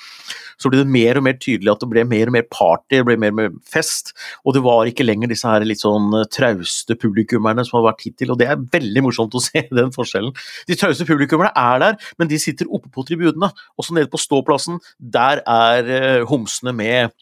så 0.56 0.72
ble 0.72 0.80
det 0.80 0.90
mer 0.90 1.20
og 1.20 1.26
mer 1.26 1.36
tydelig 1.38 1.70
at 1.72 1.82
det 1.84 1.90
ble 1.92 2.04
mer 2.08 2.30
og 2.30 2.36
mer 2.36 2.46
party, 2.50 2.96
det 2.96 3.04
ble 3.06 3.18
mer 3.20 3.34
og 3.34 3.38
mer 3.38 3.52
fest. 3.68 4.14
Og 4.44 4.56
det 4.56 4.64
var 4.64 4.88
ikke 4.88 5.06
lenger 5.06 5.30
disse 5.30 5.48
her 5.48 5.66
litt 5.68 5.82
sånn 5.82 6.08
eh, 6.16 6.26
trauste 6.32 6.96
publikummerne 6.98 7.64
som 7.66 7.78
har 7.78 7.90
vært 7.90 8.06
hittil, 8.08 8.32
og 8.34 8.40
det 8.40 8.48
er 8.50 8.64
veldig 8.72 9.04
morsomt 9.06 9.36
å 9.36 9.44
se 9.48 9.66
den 9.70 9.92
forskjellen. 9.94 10.34
De 10.66 10.78
trauste 10.78 11.06
publikummerne 11.08 11.52
er 11.54 11.84
der, 11.84 12.00
men 12.18 12.32
de 12.32 12.40
sitter 12.42 12.70
oppe 12.72 12.90
på 12.92 13.06
tribunene. 13.06 13.52
Også 13.78 13.94
nede 13.96 14.10
på 14.10 14.20
ståplassen, 14.20 14.80
der 14.98 15.44
er 15.44 15.92
uh, 15.92 16.26
homsene 16.28 16.74
med 16.76 17.14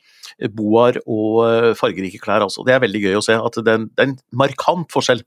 boar 0.54 0.98
og 1.04 1.40
eh, 1.46 1.72
fargerike 1.78 2.20
klær. 2.22 2.44
Altså. 2.46 2.64
Det 2.66 2.74
er 2.74 2.84
veldig 2.84 3.02
gøy 3.06 3.18
å 3.18 3.24
se. 3.24 3.36
at 3.38 3.58
Det 3.60 3.72
er 3.72 3.80
en, 3.80 3.88
det 3.90 4.04
er 4.04 4.10
en 4.12 4.18
markant 4.44 4.88
forskjell. 4.92 5.24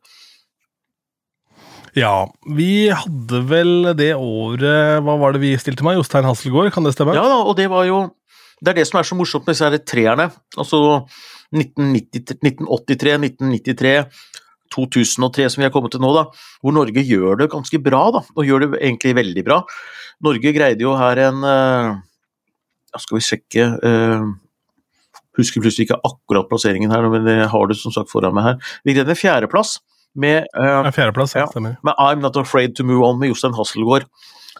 Ja, 1.97 2.27
vi 2.53 2.89
hadde 2.93 3.39
vel 3.49 3.87
det 3.97 4.11
året 4.13 4.99
Hva 5.01 5.15
var 5.17 5.33
det 5.33 5.39
vi 5.41 5.55
stilte 5.57 5.85
med? 5.87 5.95
Jostein 5.97 6.27
Hasselgaard, 6.27 6.69
kan 6.75 6.85
det 6.85 6.91
stemme? 6.93 7.15
Ja 7.17 7.23
da, 7.25 7.39
og 7.41 7.55
det 7.57 7.71
var 7.71 7.87
jo 7.89 8.03
Det 8.61 8.69
er 8.69 8.77
det 8.77 8.85
som 8.89 8.99
er 8.99 9.07
så 9.07 9.17
morsomt 9.17 9.47
med 9.47 9.57
disse 9.57 9.79
treerne. 9.87 10.27
Altså 10.59 11.07
1983, 11.55 12.37
1993 12.37 13.95
2003 14.73 15.47
som 15.49 15.61
vi 15.61 15.67
har 15.67 15.73
kommet 15.73 15.93
til 15.95 16.03
nå, 16.03 16.09
da, 16.15 16.25
hvor 16.61 16.75
Norge 16.75 17.03
gjør 17.07 17.39
det 17.39 17.51
ganske 17.53 17.79
bra, 17.83 18.01
da, 18.17 18.23
og 18.35 18.47
gjør 18.47 18.65
det 18.65 18.81
egentlig 18.81 19.13
veldig 19.15 19.43
bra. 19.47 19.61
Norge 20.27 20.53
greide 20.55 20.83
jo 20.83 20.95
her 20.97 21.21
en 21.27 21.45
uh, 21.45 21.97
Skal 22.97 23.19
vi 23.19 23.23
sjekke 23.23 23.67
uh, 23.77 24.27
Husker 25.37 25.63
plutselig 25.63 25.87
ikke 25.87 25.99
akkurat 26.07 26.49
plasseringen 26.49 26.93
her, 26.93 27.05
men 27.11 27.27
det 27.27 27.37
har 27.51 27.69
du 27.69 27.75
som 27.77 27.93
sagt 27.93 28.11
foran 28.13 28.35
meg 28.37 28.51
her. 28.51 28.71
Vi 28.87 28.97
greide 28.97 29.13
en 29.13 29.19
fjerdeplass 29.19 29.77
med, 30.17 30.47
uh, 30.57 30.87
fjerdeplass, 30.93 31.35
ja, 31.37 31.45
med 31.55 31.93
I'm 31.93 32.23
Not 32.23 32.39
Afraid 32.39 32.75
To 32.77 32.85
Move 32.87 33.05
On 33.05 33.19
med 33.21 33.31
Jostein 33.31 33.55
Hasselgaard. 33.57 34.07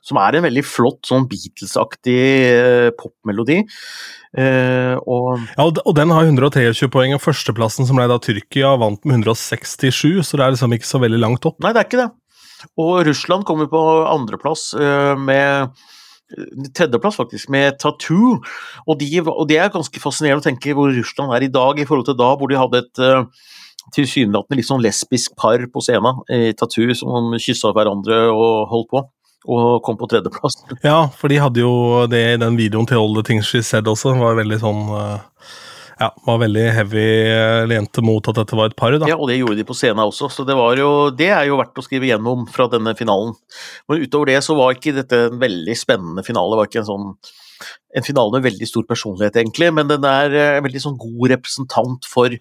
Som 0.07 0.19
er 0.21 0.37
en 0.37 0.45
veldig 0.45 0.61
flott 0.63 1.09
sånn 1.09 1.25
Beatles-aktig 1.27 2.21
uh, 2.55 2.89
popmelodi. 2.95 3.63
Uh, 4.37 4.95
og, 5.03 5.41
ja, 5.57 5.65
og 5.65 5.93
den 5.97 6.13
har 6.13 6.29
123 6.29 6.87
poeng, 6.93 7.15
og 7.17 7.23
førsteplassen 7.23 7.89
som 7.89 7.99
ble 7.99 8.05
da 8.07 8.19
Tyrkia, 8.21 8.75
vant 8.79 9.01
med 9.03 9.25
167, 9.25 10.21
så 10.23 10.39
det 10.39 10.45
er 10.45 10.55
liksom 10.55 10.77
ikke 10.77 10.87
så 10.87 11.01
veldig 11.03 11.19
langt 11.19 11.49
opp. 11.49 11.57
Nei, 11.63 11.73
det 11.75 11.81
er 11.81 11.89
ikke 11.89 12.03
det. 12.05 12.09
Og 12.81 13.01
Russland 13.09 13.45
kommer 13.49 13.69
på 13.71 13.81
andreplass 14.07 14.69
uh, 14.77 15.17
med 15.19 15.73
tredjeplass, 16.75 17.17
faktisk, 17.19 17.49
med 17.53 17.77
Tattoo. 17.81 18.37
Og, 18.85 18.95
de, 18.99 19.09
og, 19.23 19.45
det 19.49 19.59
er 19.61 19.73
ganske 19.73 20.01
fascinerende 20.03 20.43
å 20.43 20.47
tenke 20.47 20.75
hvor 20.77 20.91
Russland 20.93 21.35
er 21.35 21.47
i 21.47 21.51
dag 21.53 21.79
i 21.79 21.87
forhold 21.87 22.09
til 22.09 22.17
da, 22.19 22.31
hvor 22.37 22.51
de 22.51 22.59
hadde 22.59 22.81
et 22.83 23.03
uh, 23.03 23.45
tilsynelatende 23.95 24.59
litt 24.59 24.69
sånn 24.69 24.83
lesbisk 24.83 25.37
par 25.39 25.63
på 25.71 25.83
scenen 25.83 26.23
i 26.33 26.51
Tattoo 26.57 26.95
som 26.97 27.35
kyssa 27.39 27.71
hverandre 27.75 28.25
og 28.33 28.67
holdt 28.73 28.91
på. 28.93 29.05
Og 29.47 29.77
kom 29.85 29.95
på 29.95 30.09
tredjeplass. 30.11 30.57
Ja, 30.83 31.05
for 31.15 31.31
de 31.31 31.37
hadde 31.39 31.61
jo 31.61 32.03
det 32.11 32.19
i 32.33 32.39
den 32.41 32.57
videoen 32.59 32.87
til 32.89 32.99
All 32.99 33.13
the 33.15 33.23
Things 33.23 33.47
She 33.47 33.61
Said 33.63 33.87
også. 33.87 34.11
Var 34.19 34.41
veldig 34.41 34.57
sånn 34.59 34.81
uh, 34.91 35.53
Ja, 35.97 36.11
var 36.27 36.41
veldig 36.43 36.65
heavy 36.75 37.05
eh, 37.25 37.63
lente 37.69 38.03
mot 38.05 38.27
at 38.29 38.37
dette 38.37 38.57
var 38.57 38.69
et 38.69 38.77
par, 38.77 38.93
da. 38.93 39.07
Ja, 39.09 39.17
og 39.17 39.31
det 39.31 39.39
gjorde 39.39 39.57
de 39.57 39.65
på 39.65 39.75
scenen 39.77 40.03
også, 40.03 40.29
så 40.29 40.45
det, 40.45 40.57
jo, 40.77 40.91
det 41.17 41.31
er 41.33 41.47
jo 41.49 41.57
verdt 41.57 41.79
å 41.81 41.85
skrive 41.85 42.09
gjennom 42.11 42.45
fra 42.53 42.67
denne 42.69 42.93
finalen. 42.97 43.33
Men 43.89 44.03
utover 44.03 44.29
det 44.29 44.43
så 44.45 44.57
var 44.59 44.77
ikke 44.77 44.93
dette 44.99 45.23
en 45.31 45.41
veldig 45.41 45.77
spennende 45.77 46.25
finale. 46.27 46.53
Det 46.53 46.61
var 46.61 46.69
ikke 46.69 46.83
en 46.83 46.91
sånn 46.91 47.09
en 47.97 48.05
finale 48.05 48.35
med 48.35 48.45
veldig 48.45 48.67
stor 48.69 48.85
personlighet, 48.85 49.39
egentlig, 49.41 49.71
men 49.73 49.89
den 49.89 50.05
er 50.05 50.35
en 50.37 50.65
veldig 50.67 50.83
sånn 50.83 50.99
god 51.01 51.31
representant 51.33 52.05
for 52.05 52.35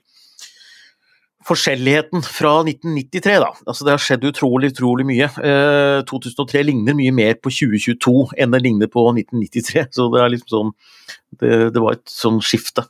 forskjelligheten 1.47 2.25
fra 2.27 2.59
1993, 2.67 3.37
da. 3.43 3.53
Altså, 3.65 3.87
det 3.87 3.95
har 3.95 4.03
skjedd 4.03 4.27
utrolig, 4.29 4.73
utrolig 4.75 5.07
mye. 5.09 5.29
Eh, 5.31 6.01
2003 6.09 6.65
ligner 6.67 6.97
mye 6.99 7.15
mer 7.15 7.39
på 7.39 7.53
2022 7.55 8.35
enn 8.43 8.55
det 8.55 8.63
ligner 8.65 8.91
på 8.91 9.07
1993, 9.13 9.87
så 9.95 10.09
det 10.13 10.23
er 10.25 10.35
liksom 10.35 10.53
sånn 10.57 10.77
Det, 11.39 11.49
det 11.75 11.81
var 11.83 11.97
et 11.97 12.11
sånn 12.11 12.39
skifte. 12.43 12.83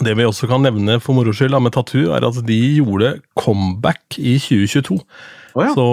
Det 0.00 0.14
vi 0.16 0.24
også 0.24 0.48
kan 0.48 0.62
nevne 0.64 0.96
for 1.02 1.12
moro 1.14 1.32
skyld 1.36 1.52
med 1.60 1.72
Tattoo, 1.74 2.12
er 2.16 2.24
at 2.24 2.38
de 2.46 2.56
gjorde 2.80 3.20
comeback 3.38 4.16
i 4.18 4.38
2022. 4.40 4.96
Oh, 5.54 5.60
ja. 5.66 5.74
Så 5.76 5.84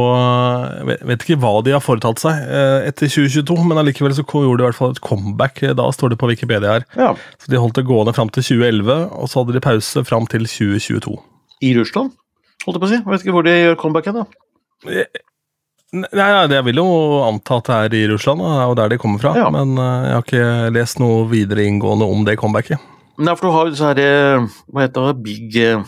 jeg 0.77 0.85
vet- 0.87 1.01
vet 1.09 1.23
ikke 1.25 1.39
hva 1.41 1.51
de 1.65 1.71
har 1.75 1.81
foretatt 1.83 2.21
seg 2.23 2.31
eh, 2.47 2.87
etter 2.87 3.09
2022, 3.11 3.57
men 3.67 3.77
allikevel 3.81 4.13
så 4.15 4.23
gjorde 4.23 4.57
de 4.57 4.63
i 4.63 4.67
hvert 4.69 4.77
fall 4.77 4.91
et 4.95 5.01
comeback. 5.03 5.61
eh, 5.63 5.73
Da 5.75 5.83
står 5.91 6.11
det 6.13 6.17
på 6.21 6.29
Wikipedia 6.31 6.77
her. 6.77 6.85
Ja. 6.95 7.13
Så 7.37 7.51
De 7.51 7.57
holdt 7.59 7.75
det 7.75 7.85
gående 7.85 8.13
fram 8.15 8.29
til 8.31 8.41
2011, 8.41 9.11
og 9.11 9.27
så 9.27 9.43
hadde 9.43 9.53
de 9.59 9.59
pause 9.67 10.05
fram 10.07 10.25
til 10.31 10.47
2022. 10.47 11.17
I 11.61 11.73
Russland, 11.75 12.13
holdt 12.65 12.79
jeg 12.79 12.81
på 12.81 12.87
å 12.87 12.93
si. 12.93 12.95
Jeg 13.03 13.05
vet 13.11 13.25
ikke 13.25 13.35
hvor 13.35 13.43
de 13.43 13.57
gjør 13.57 13.75
comeback 13.83 14.05
hen, 14.05 14.21
da. 14.23 14.25
Nei, 15.91 16.47
Jeg 16.53 16.63
vil 16.67 16.75
jo 16.77 16.87
anta 17.25 17.57
at 17.57 17.65
det 17.65 17.75
er 17.75 17.95
i 17.97 18.07
Russland, 18.13 18.39
og 18.45 18.71
er 18.71 18.75
der 18.77 18.89
de 18.93 18.97
kommer 19.01 19.19
fra. 19.19 19.31
Ja. 19.35 19.49
Men 19.49 19.75
eh, 19.75 20.07
jeg 20.07 20.13
har 20.13 20.23
ikke 20.23 20.73
lest 20.75 20.99
noe 21.01 21.27
videre 21.31 21.65
inngående 21.65 22.05
om 22.07 22.23
det 22.23 22.37
comebacket. 22.39 22.79
Nei, 23.19 23.35
for 23.35 23.49
du 23.49 23.53
har 23.53 23.67
jo 23.67 23.73
disse 23.73 23.87
her 23.87 23.99
eh, 23.99 24.45
Hva 24.71 24.85
heter 24.85 25.09
det? 25.09 25.23
Big 25.25 25.57
eh, 25.59 25.81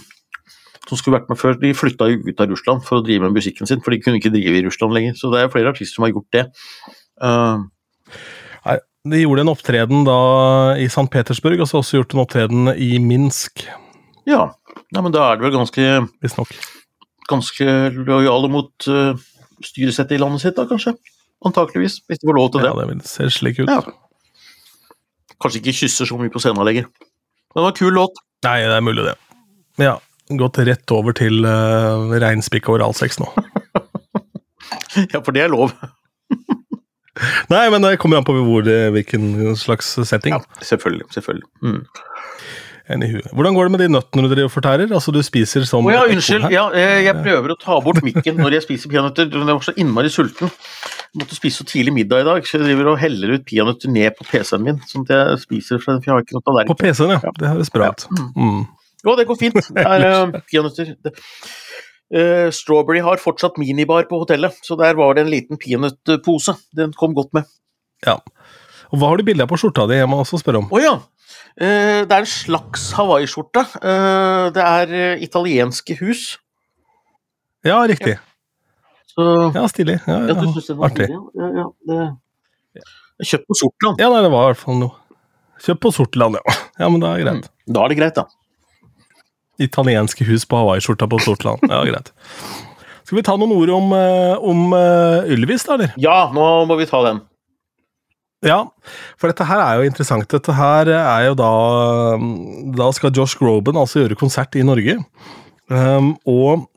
Som 0.89 0.99
skulle 0.99 1.15
vært 1.19 1.29
med 1.31 1.39
før. 1.39 1.55
De 1.61 1.71
flytta 1.77 2.09
jo 2.11 2.19
ut 2.25 2.43
av 2.43 2.51
Russland 2.51 2.85
for 2.87 2.99
å 2.99 3.05
drive 3.05 3.23
med 3.27 3.37
musikken 3.37 3.69
sin, 3.69 3.83
for 3.83 3.95
de 3.95 4.01
kunne 4.03 4.19
ikke 4.19 4.33
drive 4.33 4.59
i 4.59 4.65
Russland 4.65 4.97
lenger. 4.97 5.15
Så 5.19 5.31
det 5.31 5.39
er 5.43 5.53
flere 5.53 5.71
artister 5.71 5.95
som 5.95 6.07
har 6.07 6.11
gjort 6.11 6.35
det. 6.35 6.47
Uh, 7.21 7.63
Nei, 8.67 8.75
De 9.13 9.21
gjorde 9.21 9.45
en 9.45 9.53
opptreden 9.53 10.03
da 10.07 10.17
i 10.75 10.89
St. 10.89 11.07
Petersburg, 11.13 11.63
og 11.63 11.69
så 11.69 11.79
også 11.79 12.01
gjort 12.01 12.17
en 12.17 12.23
opptreden 12.25 12.73
i 12.75 12.97
Minsk, 12.99 13.63
ja. 14.27 14.43
Nei, 14.91 15.01
men 15.01 15.13
da 15.13 15.25
er 15.25 15.39
det 15.39 15.47
vel 15.47 15.55
ganske, 15.55 15.87
visstnok. 16.23 16.51
ganske 17.29 17.75
lojale 17.95 18.49
mot 18.51 18.89
uh, 18.91 19.17
styresettet 19.65 20.17
i 20.17 20.21
landet 20.21 20.43
sitt, 20.43 20.57
da 20.57 20.67
kanskje? 20.69 20.93
Antakeligvis, 21.47 22.01
hvis 22.05 22.21
de 22.21 22.29
får 22.29 22.37
lov 22.37 22.51
til 22.53 22.65
det. 22.65 22.69
Ja, 22.69 22.89
det 22.91 23.09
ser 23.09 23.31
slik 23.33 23.61
ut. 23.63 23.71
Ja. 23.71 23.79
Kanskje 25.41 25.61
ikke 25.63 25.79
kysser 25.79 26.09
så 26.09 26.19
mye 26.19 26.33
på 26.33 26.41
scenen 26.43 26.67
lenger. 26.67 26.89
Det 27.51 27.59
var 27.61 27.71
en 27.73 27.77
kul 27.77 27.93
låt. 27.93 28.21
Nei, 28.45 28.59
det 28.65 28.77
er 28.77 28.85
mulig, 28.85 29.05
det. 29.05 29.15
Ja, 29.81 29.95
gått 30.39 30.59
rett 30.65 30.93
over 30.95 31.15
til 31.17 31.45
uh, 31.45 32.11
reinspikka 32.21 32.77
oralsex 32.77 33.21
nå. 33.21 33.31
Ja, 35.13 35.21
for 35.23 35.31
det 35.31 35.45
er 35.45 35.51
lov. 35.51 35.71
Nei, 37.51 37.61
men 37.71 37.83
det 37.83 37.93
kommer 38.01 38.19
an 38.19 38.25
på 38.27 38.33
hvor 38.35 38.65
hvilken 38.91 39.53
slags 39.59 39.93
setting. 40.07 40.35
Ja, 40.35 40.63
selvfølgelig. 40.67 41.07
selvfølgelig. 41.15 41.47
Mm. 41.63 41.85
Anywho. 42.91 43.21
Hvordan 43.31 43.55
går 43.55 43.67
det 43.67 43.73
med 43.73 43.81
de 43.83 43.87
nøttene 43.93 44.25
du 44.25 44.29
driver 44.31 44.49
og 44.49 44.53
fortærer? 44.53 44.91
Altså, 44.91 45.13
du 45.15 45.21
spiser 45.25 45.63
som 45.67 45.87
oh, 45.87 45.93
ja, 45.93 46.01
unnskyld. 46.09 46.49
Ja, 46.53 46.65
jeg, 46.75 47.05
jeg 47.07 47.23
prøver 47.23 47.53
å 47.53 47.57
ta 47.59 47.77
bort 47.83 48.01
mikken 48.05 48.41
når 48.41 48.57
jeg 48.57 48.65
spiser 48.67 48.91
peanøtter. 48.91 49.31
Jeg 49.31 49.47
var 49.47 49.63
så 49.65 49.75
innmari 49.79 50.11
sulten. 50.13 50.51
Jeg 51.11 51.23
måtte 51.23 51.37
spise 51.37 51.61
så 51.61 51.67
tidlig 51.67 51.95
middag 51.95 52.23
i 52.23 52.27
dag, 52.27 52.45
så 52.47 52.57
jeg 52.57 52.67
driver 52.67 52.93
og 52.93 53.01
heller 53.01 53.35
ut 53.35 53.47
peanøtter 53.47 53.91
ned 53.91 54.15
på 54.17 54.27
PC-en 54.29 54.67
min. 54.67 54.79
Sånn 54.89 55.07
at 55.07 55.15
jeg 55.15 55.41
spiser, 55.45 55.81
for 55.83 55.99
jeg 55.99 56.13
har 56.13 56.23
ikke 56.23 56.39
noe 56.39 56.67
På. 56.69 56.77
PC-en, 56.79 57.15
ja. 57.17 57.35
Det 57.39 57.51
høres 57.51 57.73
bra 57.73 57.91
ut. 57.91 58.07
Mm. 58.35 58.61
Jo, 59.01 59.17
det 59.19 59.27
går 59.29 59.39
fint. 59.39 59.59
Det 59.75 59.85
er 59.87 60.07
uh, 60.07 60.39
peanøtter. 60.51 60.93
Eh, 62.11 62.49
Strawberry 62.51 62.99
har 63.03 63.21
fortsatt 63.23 63.59
minibar 63.61 64.03
på 64.09 64.19
hotellet, 64.19 64.57
så 64.67 64.75
der 64.79 64.97
var 64.99 65.15
det 65.15 65.25
en 65.25 65.31
liten 65.31 65.59
peanøttpose. 65.59 66.57
Den 66.75 66.91
kom 66.97 67.15
godt 67.15 67.31
med. 67.37 67.47
Ja. 68.05 68.17
Og 68.91 68.99
hva 68.99 69.11
har 69.11 69.19
du 69.19 69.27
bilde 69.27 69.45
av 69.45 69.51
på 69.51 69.59
skjorta 69.61 69.87
di? 69.87 69.99
Jeg 70.01 70.09
må 70.11 70.19
også 70.19 70.41
spørre 70.41 70.63
om. 70.63 70.67
Å 70.71 70.81
ja! 70.83 70.95
Eh, 71.59 72.01
det 72.07 72.15
er 72.15 72.23
en 72.23 72.29
slags 72.29 72.91
hawaiiskjorte. 72.95 73.65
Uh, 73.83 74.47
det 74.55 74.63
er 74.63 74.93
eh, 74.95 75.23
italienske 75.25 75.97
hus. 75.99 76.37
Ja, 77.67 77.81
riktig. 77.89 78.17
Så 79.11 79.25
Ja, 79.53 79.65
stilig. 79.67 79.99
Ja, 80.07 80.21
Ja, 80.31 80.35
ja. 80.39 80.75
Artig. 80.87 81.09
ja, 81.11 81.67
det... 81.87 82.01
Kjøpt 83.21 83.45
på 83.51 83.57
Sortland. 83.59 83.99
Ja, 84.01 84.07
nei, 84.09 84.21
det 84.23 84.31
var 84.33 84.47
i 84.47 84.51
hvert 84.53 84.61
fall 84.63 84.79
noe. 84.79 84.95
Kjøpt 85.61 85.81
på 85.83 85.91
Sortland, 85.93 86.39
ja. 86.39 86.55
Ja, 86.79 86.87
men 86.89 87.03
da 87.03 87.11
er 87.11 87.19
det 87.19 87.27
greit. 87.27 87.49
Da 87.69 87.83
er 87.83 87.91
det 87.91 87.97
greit, 87.99 88.17
da. 88.17 88.25
Italienske 89.61 90.25
hus 90.25 90.47
på 90.49 90.57
hawaiiskjorta 90.57 91.05
på 91.11 91.19
Sortland. 91.21 91.61
Ja, 91.69 91.83
greit. 91.85 92.09
Skal 93.05 93.19
vi 93.19 93.25
ta 93.27 93.35
noen 93.37 93.53
ord 93.53 93.69
om, 93.75 93.91
eh, 93.93 94.39
om 94.39 94.73
eh, 94.73 95.29
Ylvis, 95.35 95.67
da, 95.67 95.75
eller? 95.75 95.93
Ja, 96.01 96.31
nå 96.33 96.47
må 96.65 96.79
vi 96.79 96.87
ta 96.89 97.03
den. 97.05 97.21
Ja, 98.41 98.63
for 99.21 99.29
dette 99.29 99.45
her 99.45 99.59
er 99.61 99.79
jo 99.83 99.89
interessant. 99.89 100.25
Dette 100.33 100.53
her 100.57 100.89
er 100.89 101.25
jo 101.27 101.35
da 101.37 101.49
Da 102.79 102.87
skal 102.97 103.13
Josh 103.13 103.37
Groban 103.37 103.77
altså 103.77 104.01
gjøre 104.01 104.17
konsert 104.17 104.55
i 104.57 104.63
Norge. 104.65 104.97
Um, 105.69 106.15
og 106.27 106.67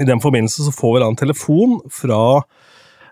i 0.00 0.04
den 0.08 0.20
forbindelse 0.20 0.64
så 0.66 0.72
får 0.74 0.94
vi 0.96 1.02
da 1.04 1.10
en 1.12 1.16
telefon 1.20 1.76
fra 1.92 2.18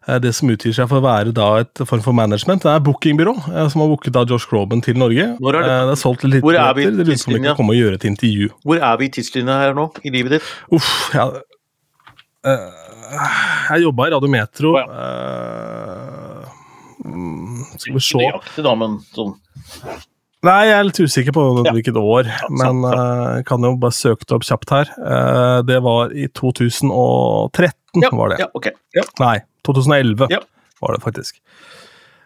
eh, 0.08 0.18
det 0.20 0.32
som 0.36 0.50
utgir 0.52 0.74
seg 0.76 0.88
for 0.90 0.98
å 1.00 1.04
være 1.04 1.32
da 1.36 1.46
et 1.62 1.80
form 1.88 2.02
for 2.04 2.12
management. 2.16 2.64
Det 2.64 2.72
er 2.72 2.82
bookingbyrå 2.84 3.32
eh, 3.52 3.68
som 3.72 3.84
har 3.84 3.92
booket 3.92 4.12
da 4.16 4.24
Josh 4.28 4.48
Groban 4.50 4.82
til 4.84 4.98
Norge. 5.00 5.30
Hvor 5.40 5.54
er 5.56 5.62
det- 5.64 5.70
Eh, 5.76 5.84
det 5.88 5.94
er 5.94 6.00
solgt 6.02 6.24
litt 6.28 6.42
Hvor 6.44 6.56
er 6.58 6.74
vi. 6.76 6.84
Det 6.84 6.92
lurer 6.96 7.04
vi 7.06 7.12
tidslinja? 7.14 7.52
kan 7.54 7.56
komme 7.60 7.72
og 7.76 7.80
gjøre 7.80 7.94
et 8.00 8.04
intervju. 8.10 8.50
Hvor 8.66 8.82
er 8.90 8.96
vi 9.00 9.04
i 9.04 9.14
tidslinja 9.16 9.60
her 9.62 9.72
nå, 9.78 9.86
i 10.04 10.10
livet 10.16 10.30
ditt? 10.38 10.50
Uff, 10.72 10.90
ja 11.14 11.28
Jeg 12.44 13.82
jobba 13.86 14.08
i 14.08 14.10
Radiometro. 14.12 14.72
Metro 14.74 14.76
eh, 14.76 14.84
mm, 14.84 16.33
skal 17.04 17.94
vi 17.94 18.00
se 18.00 18.18
Nøyaktig, 18.18 18.64
da, 18.64 18.74
men 18.80 18.98
sånn. 19.14 19.34
Nei, 20.44 20.58
jeg 20.68 20.74
er 20.76 20.84
litt 20.84 20.98
usikker 21.00 21.32
på 21.32 21.42
Ja. 21.64 21.72
hvilket 21.72 21.96
år, 21.96 22.28
men 22.52 22.82
eh, 22.84 23.36
jeg 23.38 23.46
kan 23.48 23.62
jo 23.64 23.76
bare 23.80 23.96
søke 23.96 24.26
det 24.28 24.36
opp 24.36 24.44
kjapt 24.44 24.70
her. 24.74 24.90
Uh, 25.00 25.62
det 25.64 25.78
var 25.84 26.12
i 26.12 26.26
2013, 26.28 28.02
Ja, 28.02 28.10
var 28.12 28.28
det. 28.34 28.38
ja, 28.40 28.48
ok. 28.54 28.68
Nei, 29.20 29.38
2011 29.64 30.28
Ja. 30.30 30.40
var 30.82 30.92
det 30.96 31.02
faktisk. 31.04 31.40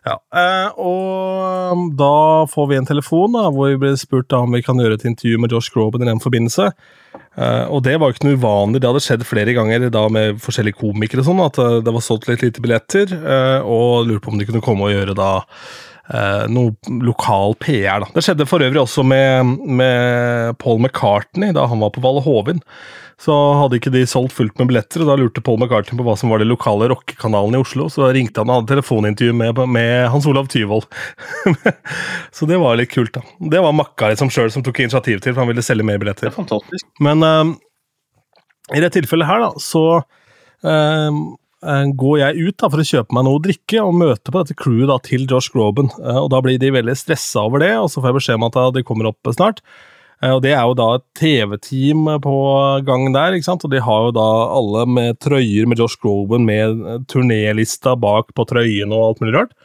Ja, 0.08 0.16
eh, 0.32 0.78
og 0.80 1.90
da 1.98 2.46
får 2.48 2.68
vi 2.70 2.78
en 2.78 2.88
telefon 2.88 3.34
da, 3.36 3.48
hvor 3.52 3.72
vi 3.72 3.80
blir 3.82 3.98
spurt 4.00 4.32
om 4.36 4.54
vi 4.56 4.62
kan 4.64 4.80
gjøre 4.80 4.98
et 4.98 5.06
intervju 5.08 5.40
med 5.42 5.52
Josh 5.52 5.74
Groban 5.74 6.04
i 6.04 6.08
den 6.08 6.22
forbindelse. 6.22 6.70
Eh, 7.38 7.64
og 7.66 7.82
det 7.86 7.98
var 7.98 8.08
jo 8.08 8.16
ikke 8.16 8.28
noe 8.28 8.38
uvanlig, 8.38 8.80
det 8.82 8.90
hadde 8.90 9.04
skjedd 9.04 9.26
flere 9.28 9.56
ganger 9.56 9.88
da 9.92 10.06
med 10.12 10.40
forskjellige 10.44 10.80
komikere 10.80 11.24
og 11.24 11.28
sånn, 11.28 11.44
at 11.44 11.60
eh, 11.64 11.76
det 11.84 11.94
var 11.96 12.04
solgt 12.04 12.30
litt 12.30 12.46
lite 12.46 12.64
billetter, 12.64 13.12
og 13.66 14.08
lurte 14.08 14.24
på 14.24 14.32
om 14.32 14.40
de 14.40 14.48
kunne 14.48 14.64
komme 14.64 14.88
og 14.88 14.94
gjøre 14.94 15.16
da 15.18 15.32
noe 16.48 16.72
lokal 17.04 17.52
PR. 17.60 18.00
da. 18.00 18.06
Det 18.14 18.22
skjedde 18.24 18.46
for 18.48 18.64
øvrig 18.64 18.80
også 18.80 19.02
med, 19.04 19.50
med 19.76 20.56
Paul 20.62 20.78
McCartney 20.80 21.52
da 21.52 21.66
han 21.68 21.82
var 21.84 21.92
på 21.92 22.00
Valle 22.00 22.22
Hovin. 22.24 22.62
Så 23.18 23.34
hadde 23.58 23.80
ikke 23.80 23.90
de 23.90 24.04
solgt 24.06 24.36
fullt 24.36 24.60
med 24.60 24.68
billetter, 24.70 25.02
og 25.02 25.08
da 25.10 25.16
lurte 25.18 25.42
Paul 25.42 25.58
McCartney 25.58 25.98
på 25.98 26.04
hva 26.06 26.14
som 26.18 26.30
var 26.30 26.38
de 26.38 26.46
lokale 26.46 26.86
rockekanalen 26.92 27.56
i 27.58 27.62
Oslo. 27.64 27.88
Så 27.90 28.06
ringte 28.14 28.44
han 28.44 28.52
og 28.52 28.60
hadde 28.60 28.76
telefonintervju 28.76 29.34
med, 29.34 29.58
med 29.74 30.06
Hans 30.12 30.28
Olav 30.30 30.46
Tyvold. 30.52 30.86
så 32.36 32.46
det 32.46 32.60
var 32.62 32.78
litt 32.78 32.92
kult, 32.92 33.16
da. 33.16 33.24
Det 33.54 33.64
var 33.64 33.74
Makka 33.74 34.12
liksom 34.12 34.30
sjøl 34.30 34.52
som 34.54 34.62
tok 34.62 34.78
initiativ 34.84 35.24
til, 35.24 35.34
for 35.34 35.42
han 35.42 35.50
ville 35.50 35.66
selge 35.66 35.88
mer 35.88 35.98
billetter. 35.98 36.28
Det 36.28 36.30
er 36.30 36.38
fantastisk. 36.38 36.86
Men 37.02 37.26
eh, 37.26 37.42
i 38.78 38.86
det 38.86 38.94
tilfellet 38.94 39.26
her, 39.26 39.48
da, 39.48 39.66
så 39.66 39.84
eh, 40.62 41.20
går 41.98 42.16
jeg 42.22 42.48
ut 42.48 42.62
da 42.62 42.70
for 42.70 42.84
å 42.84 42.88
kjøpe 42.94 43.18
meg 43.18 43.26
noe 43.26 43.42
å 43.42 43.44
drikke 43.48 43.82
og 43.82 43.98
møte 43.98 44.30
på 44.30 44.44
dette 44.44 44.60
crewet 44.62 44.92
da 44.92 45.02
til 45.02 45.26
Josh 45.26 45.50
Groban. 45.50 45.90
Og 46.22 46.30
da 46.30 46.44
blir 46.44 46.62
de 46.62 46.70
veldig 46.78 46.94
stressa 47.02 47.48
over 47.50 47.66
det, 47.66 47.74
og 47.82 47.90
så 47.90 47.98
får 47.98 48.12
jeg 48.12 48.22
beskjed 48.22 48.38
om 48.38 48.46
at 48.52 48.64
de 48.78 48.86
kommer 48.86 49.10
opp 49.10 49.34
snart. 49.34 49.64
Eh, 50.22 50.32
og 50.34 50.42
det 50.42 50.52
er 50.54 50.64
jo 50.66 50.76
da 50.78 50.88
et 50.96 51.06
TV-team 51.18 52.08
på 52.24 52.36
gang 52.86 53.06
der, 53.14 53.36
ikke 53.36 53.48
sant? 53.48 53.64
og 53.64 53.72
de 53.74 53.82
har 53.84 54.08
jo 54.08 54.14
da 54.16 54.28
alle 54.58 54.84
med 54.90 55.20
trøyer 55.22 55.68
med 55.70 55.78
Josh 55.78 56.00
Groban 56.02 56.46
med 56.48 56.82
eh, 56.82 57.00
turnélista 57.10 57.94
bak 57.98 58.34
på 58.34 58.46
trøyene 58.50 58.94
og 58.94 59.12
alt 59.12 59.24
mulig 59.24 59.36
rart. 59.36 59.56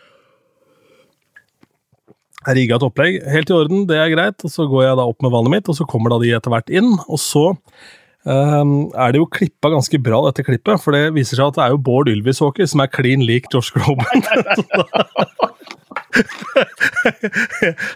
Rigga 2.44 2.76
et 2.76 2.84
opplegg. 2.84 3.22
Helt 3.32 3.50
i 3.50 3.56
orden, 3.56 3.86
det 3.88 3.98
er 3.98 4.12
greit. 4.12 4.44
Og 4.44 4.52
så 4.52 4.66
går 4.68 4.82
jeg 4.84 4.98
da 5.00 5.06
opp 5.08 5.22
med 5.24 5.32
vannet 5.32 5.54
mitt, 5.54 5.70
og 5.72 5.78
så 5.78 5.88
kommer 5.88 6.12
da 6.12 6.20
de 6.20 6.34
etter 6.36 6.52
hvert 6.52 6.72
inn. 6.76 6.90
Og 7.08 7.22
så 7.22 7.46
er 8.26 9.14
det 9.14 9.20
jo 9.20 9.28
klippa 9.28 9.72
ganske 9.74 10.00
bra, 10.04 10.22
dette 10.30 10.46
klippet. 10.48 10.82
For 10.84 10.96
det 10.96 11.16
viser 11.18 11.40
seg 11.40 11.52
at 11.52 11.58
det 11.58 11.66
er 11.66 11.76
jo 11.76 11.84
Bård 11.84 12.12
Ylvisåker 12.12 12.70
som 12.70 12.84
er 12.84 12.94
klin 12.94 13.26
lik 13.26 13.50
Josh 13.54 13.76
Groban. 13.76 14.24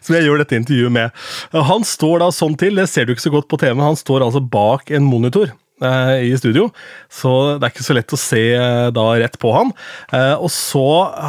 som 0.02 0.18
jeg 0.18 0.26
gjør 0.26 0.42
dette 0.42 0.58
intervjuet 0.58 0.94
med. 0.94 1.24
Han 1.70 1.86
står 1.88 2.26
da 2.26 2.32
sånn 2.34 2.58
til, 2.60 2.80
det 2.80 2.90
ser 2.92 3.08
du 3.08 3.13
ikke 3.13 3.28
så 3.28 3.34
godt 3.34 3.50
på 3.52 3.60
TV, 3.62 3.78
han 3.80 4.00
står 4.00 4.26
altså 4.28 4.44
bak 4.44 4.92
en 4.92 5.08
monitor. 5.08 5.54
Eh, 5.84 6.28
i 6.30 6.34
studio, 6.40 6.68
så 7.12 7.58
det 7.58 7.68
er 7.68 7.74
ikke 7.74 7.86
så 7.86 7.96
lett 7.98 8.13
å 8.16 8.20
se 8.20 8.44
eh, 8.56 8.90
da 8.96 9.06
rett 9.20 9.38
på 9.42 9.52
han. 9.56 9.74
Eh, 10.16 10.36
og 10.36 10.50
så 10.54 10.86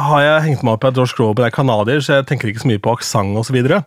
har 0.09 0.23
jeg 0.25 0.45
hengt 0.47 0.65
meg 0.65 0.77
opp 0.77 0.85
i 0.87 0.91
at 0.91 0.99
George 0.99 1.17
Groban 1.17 1.47
er 1.47 1.55
canadier, 1.55 2.03
så 2.03 2.19
jeg 2.19 2.29
tenker 2.29 2.51
ikke 2.51 2.63
så 2.63 2.71
mye 2.71 2.83
på 2.83 2.95
aksent 2.97 3.37
osv. 3.39 3.49
Så, 3.49 3.55
videre. 3.57 3.79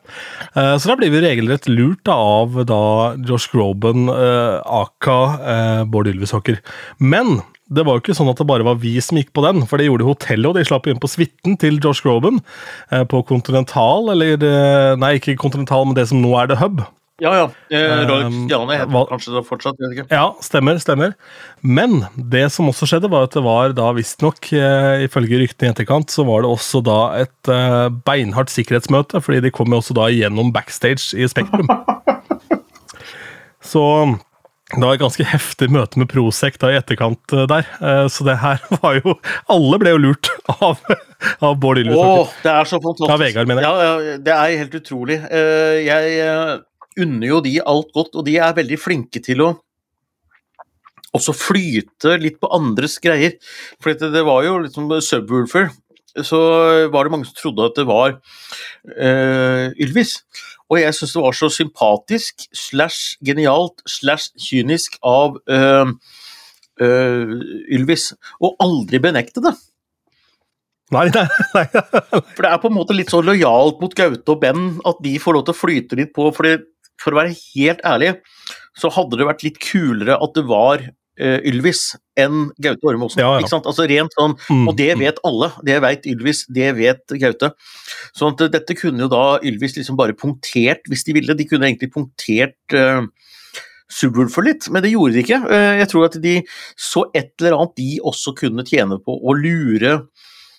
så 0.53 0.89
da 0.91 0.97
blir 0.99 1.13
vi 1.13 1.21
regelrett 1.23 1.69
lurt 1.71 2.09
av 2.11 2.57
da 2.67 2.81
Josh 3.29 3.53
Groban, 3.53 4.09
aka 4.11 5.85
Bård 5.87 6.11
Ylvisåker. 6.11 6.59
Men 6.99 7.39
det 7.71 7.85
var 7.87 7.95
jo 7.95 8.03
ikke 8.03 8.17
sånn 8.19 8.33
at 8.33 8.43
det 8.43 8.49
bare 8.51 8.67
var 8.67 8.81
vi 8.83 8.97
som 8.99 9.21
gikk 9.21 9.31
på 9.39 9.45
den, 9.47 9.63
for 9.71 9.79
det 9.79 9.87
gjorde 9.87 10.09
hotellet, 10.09 10.49
og 10.51 10.59
de 10.59 10.67
slapp 10.67 10.89
inn 10.91 10.99
på 11.01 11.13
suiten 11.13 11.55
til 11.63 11.79
Josh 11.79 12.03
Groban 12.03 12.43
på 12.91 13.23
Continental, 13.31 14.11
eller 14.17 14.99
Nei, 14.99 15.15
ikke 15.21 15.39
Continental, 15.41 15.87
men 15.87 15.97
det 15.97 16.09
som 16.11 16.21
nå 16.25 16.35
er 16.43 16.51
The 16.51 16.59
Hub. 16.59 16.83
Ja, 17.23 17.33
ja. 17.39 17.45
Eh, 17.71 18.01
Um, 18.03 18.33
Christiane 18.49 18.75
heter 18.81 18.91
hva- 18.91 19.05
kanskje 19.13 19.35
det 19.37 19.43
fortsatt, 19.47 19.77
vet 19.79 19.93
ikke. 19.95 20.07
Ja, 20.11 20.25
stemmer, 20.43 20.81
stemmer. 20.83 21.13
Men 21.63 22.01
det 22.19 22.49
som 22.51 22.67
også 22.73 22.89
skjedde, 22.91 23.11
var 23.13 23.29
at 23.29 23.37
det 23.37 23.45
var 23.47 23.73
da 23.79 23.93
visstnok, 23.95 24.51
eh, 24.59 25.05
ifølge 25.07 25.39
ryktene 25.45 25.71
i 25.71 25.73
etterkant, 25.77 26.11
så 26.11 26.27
var 26.27 26.43
det 26.43 26.51
også 26.51 26.83
da 26.83 26.99
et 27.23 27.49
eh, 27.55 27.89
beinhardt 28.09 28.51
sikkerhetsmøte, 28.51 29.23
fordi 29.23 29.41
de 29.47 29.55
kom 29.55 29.71
jo 29.71 29.79
også 29.79 29.95
da 30.01 30.09
gjennom 30.11 30.51
backstage 30.53 31.15
i 31.15 31.29
Spektrum. 31.31 31.71
så 33.63 33.85
det 34.73 34.81
var 34.81 34.95
et 34.97 35.03
ganske 35.03 35.25
heftig 35.29 35.67
møte 35.69 36.01
med 36.01 36.09
Prosec 36.09 36.55
da 36.63 36.71
i 36.73 36.79
etterkant 36.81 37.35
eh, 37.37 37.45
der. 37.51 37.67
Eh, 37.85 38.07
så 38.09 38.25
det 38.25 38.39
her 38.41 38.59
var 38.83 38.97
jo 39.03 39.15
Alle 39.53 39.79
ble 39.83 39.93
jo 39.93 40.01
lurt 40.01 40.31
av, 40.59 40.81
av 41.45 41.59
Bård 41.61 41.83
Å, 41.85 41.93
Åh, 41.93 42.33
det 42.43 42.55
er 42.55 42.71
så 42.71 42.81
fantastisk. 42.81 43.13
Ja, 43.13 43.19
Vegard, 43.21 43.51
mener 43.51 43.67
jeg. 43.67 43.69
Ja, 43.69 43.97
ja, 44.09 44.19
det 44.25 44.33
er 44.39 44.59
helt 44.65 44.77
utrolig. 44.81 45.19
Eh, 45.29 45.83
Jeg 45.85 46.17
eh, 46.25 46.55
unner 47.01 47.29
jo 47.29 47.43
de 47.45 47.59
alt 47.61 47.93
godt, 47.95 48.17
og 48.19 48.27
de 48.27 48.39
er 48.41 48.57
veldig 48.57 48.79
flinke 48.81 49.23
til 49.25 49.45
å 49.45 49.53
også 51.13 51.35
flyte 51.37 52.17
litt 52.21 52.39
på 52.41 52.51
andres 52.57 52.99
greier. 53.03 53.37
For 53.83 53.93
det, 53.93 54.13
det 54.15 54.25
var 54.27 54.45
jo 54.47 54.59
liksom 54.65 54.89
subwoolfer, 55.05 55.69
så 56.21 56.41
var 56.93 57.05
det 57.05 57.13
mange 57.15 57.29
som 57.29 57.37
trodde 57.39 57.69
at 57.69 57.79
det 57.79 57.87
var 57.89 58.17
uh, 58.17 59.69
Ylvis. 59.81 60.19
Og 60.73 60.81
jeg 60.81 60.97
syns 60.97 61.13
det 61.17 61.25
var 61.25 61.37
så 61.37 61.51
sympatisk 61.53 62.47
slash 62.57 63.19
genialt 63.25 63.85
slash 63.89 64.33
kynisk 64.41 64.97
av 65.05 65.37
uh, 65.53 65.93
uh, 66.81 67.37
Ylvis 67.73 68.13
å 68.41 68.55
aldri 68.65 69.01
benekte 69.05 69.45
det. 69.45 69.53
Nei, 70.93 71.07
nei, 71.13 71.25
nei. 71.57 71.67
For 71.73 72.45
det 72.45 72.51
er 72.51 72.61
på 72.61 72.69
en 72.69 72.77
måte 72.77 72.97
litt 72.97 73.13
så 73.13 73.23
lojalt 73.25 73.81
mot 73.81 73.95
Gaute 73.97 74.35
og 74.35 74.41
Ben 74.43 74.75
at 74.89 75.01
de 75.05 75.17
får 75.21 75.39
lov 75.39 75.47
til 75.47 75.55
å 75.55 75.61
flyte 75.61 75.99
litt 76.01 76.13
på. 76.17 76.29
For, 76.37 76.49
det, 76.49 76.72
for 77.03 77.15
å 77.15 77.23
være 77.23 77.37
helt 77.37 77.85
ærlig, 77.87 78.17
så 78.79 78.91
hadde 78.95 79.19
det 79.21 79.29
vært 79.29 79.45
litt 79.47 79.61
kulere 79.63 80.17
at 80.23 80.37
det 80.37 80.45
var 80.49 80.85
uh, 81.21 81.41
Ylvis 81.49 81.93
enn 82.19 82.51
Gaute 82.63 82.89
Ormåsen. 82.89 83.23
Ja, 83.23 83.35
ja. 83.41 83.49
Altså 83.61 83.87
rent 83.89 84.17
sånn, 84.17 84.37
Mm, 84.49 84.67
og 84.69 84.77
det 84.79 84.91
vet 85.01 85.21
alle. 85.29 85.51
Det 85.67 85.79
vet 85.85 86.09
Ylvis, 86.09 86.45
det 86.53 86.73
vet 86.79 87.17
Gaute. 87.21 87.53
Sånn 88.17 88.35
at 88.35 88.47
dette 88.55 88.77
kunne 88.79 89.07
jo 89.07 89.11
da 89.13 89.25
Ylvis 89.45 89.77
liksom 89.79 89.99
bare 90.01 90.17
punktert 90.17 90.89
hvis 90.91 91.05
de 91.09 91.17
ville. 91.19 91.37
De 91.37 91.49
kunne 91.49 91.69
egentlig 91.69 91.93
punktert 91.95 92.77
uh, 92.77 93.05
Subwoolfer 93.93 94.47
litt, 94.47 94.69
men 94.73 94.85
det 94.85 94.95
gjorde 94.95 95.19
de 95.19 95.25
ikke. 95.27 95.41
Uh, 95.49 95.73
jeg 95.83 95.91
tror 95.93 96.09
at 96.09 96.21
de 96.25 96.37
så 96.81 97.07
et 97.13 97.33
eller 97.41 97.59
annet 97.59 97.77
de 97.81 97.91
også 98.09 98.37
kunne 98.39 98.65
tjene 98.69 99.01
på 99.05 99.19
å 99.21 99.37
lure 99.37 99.99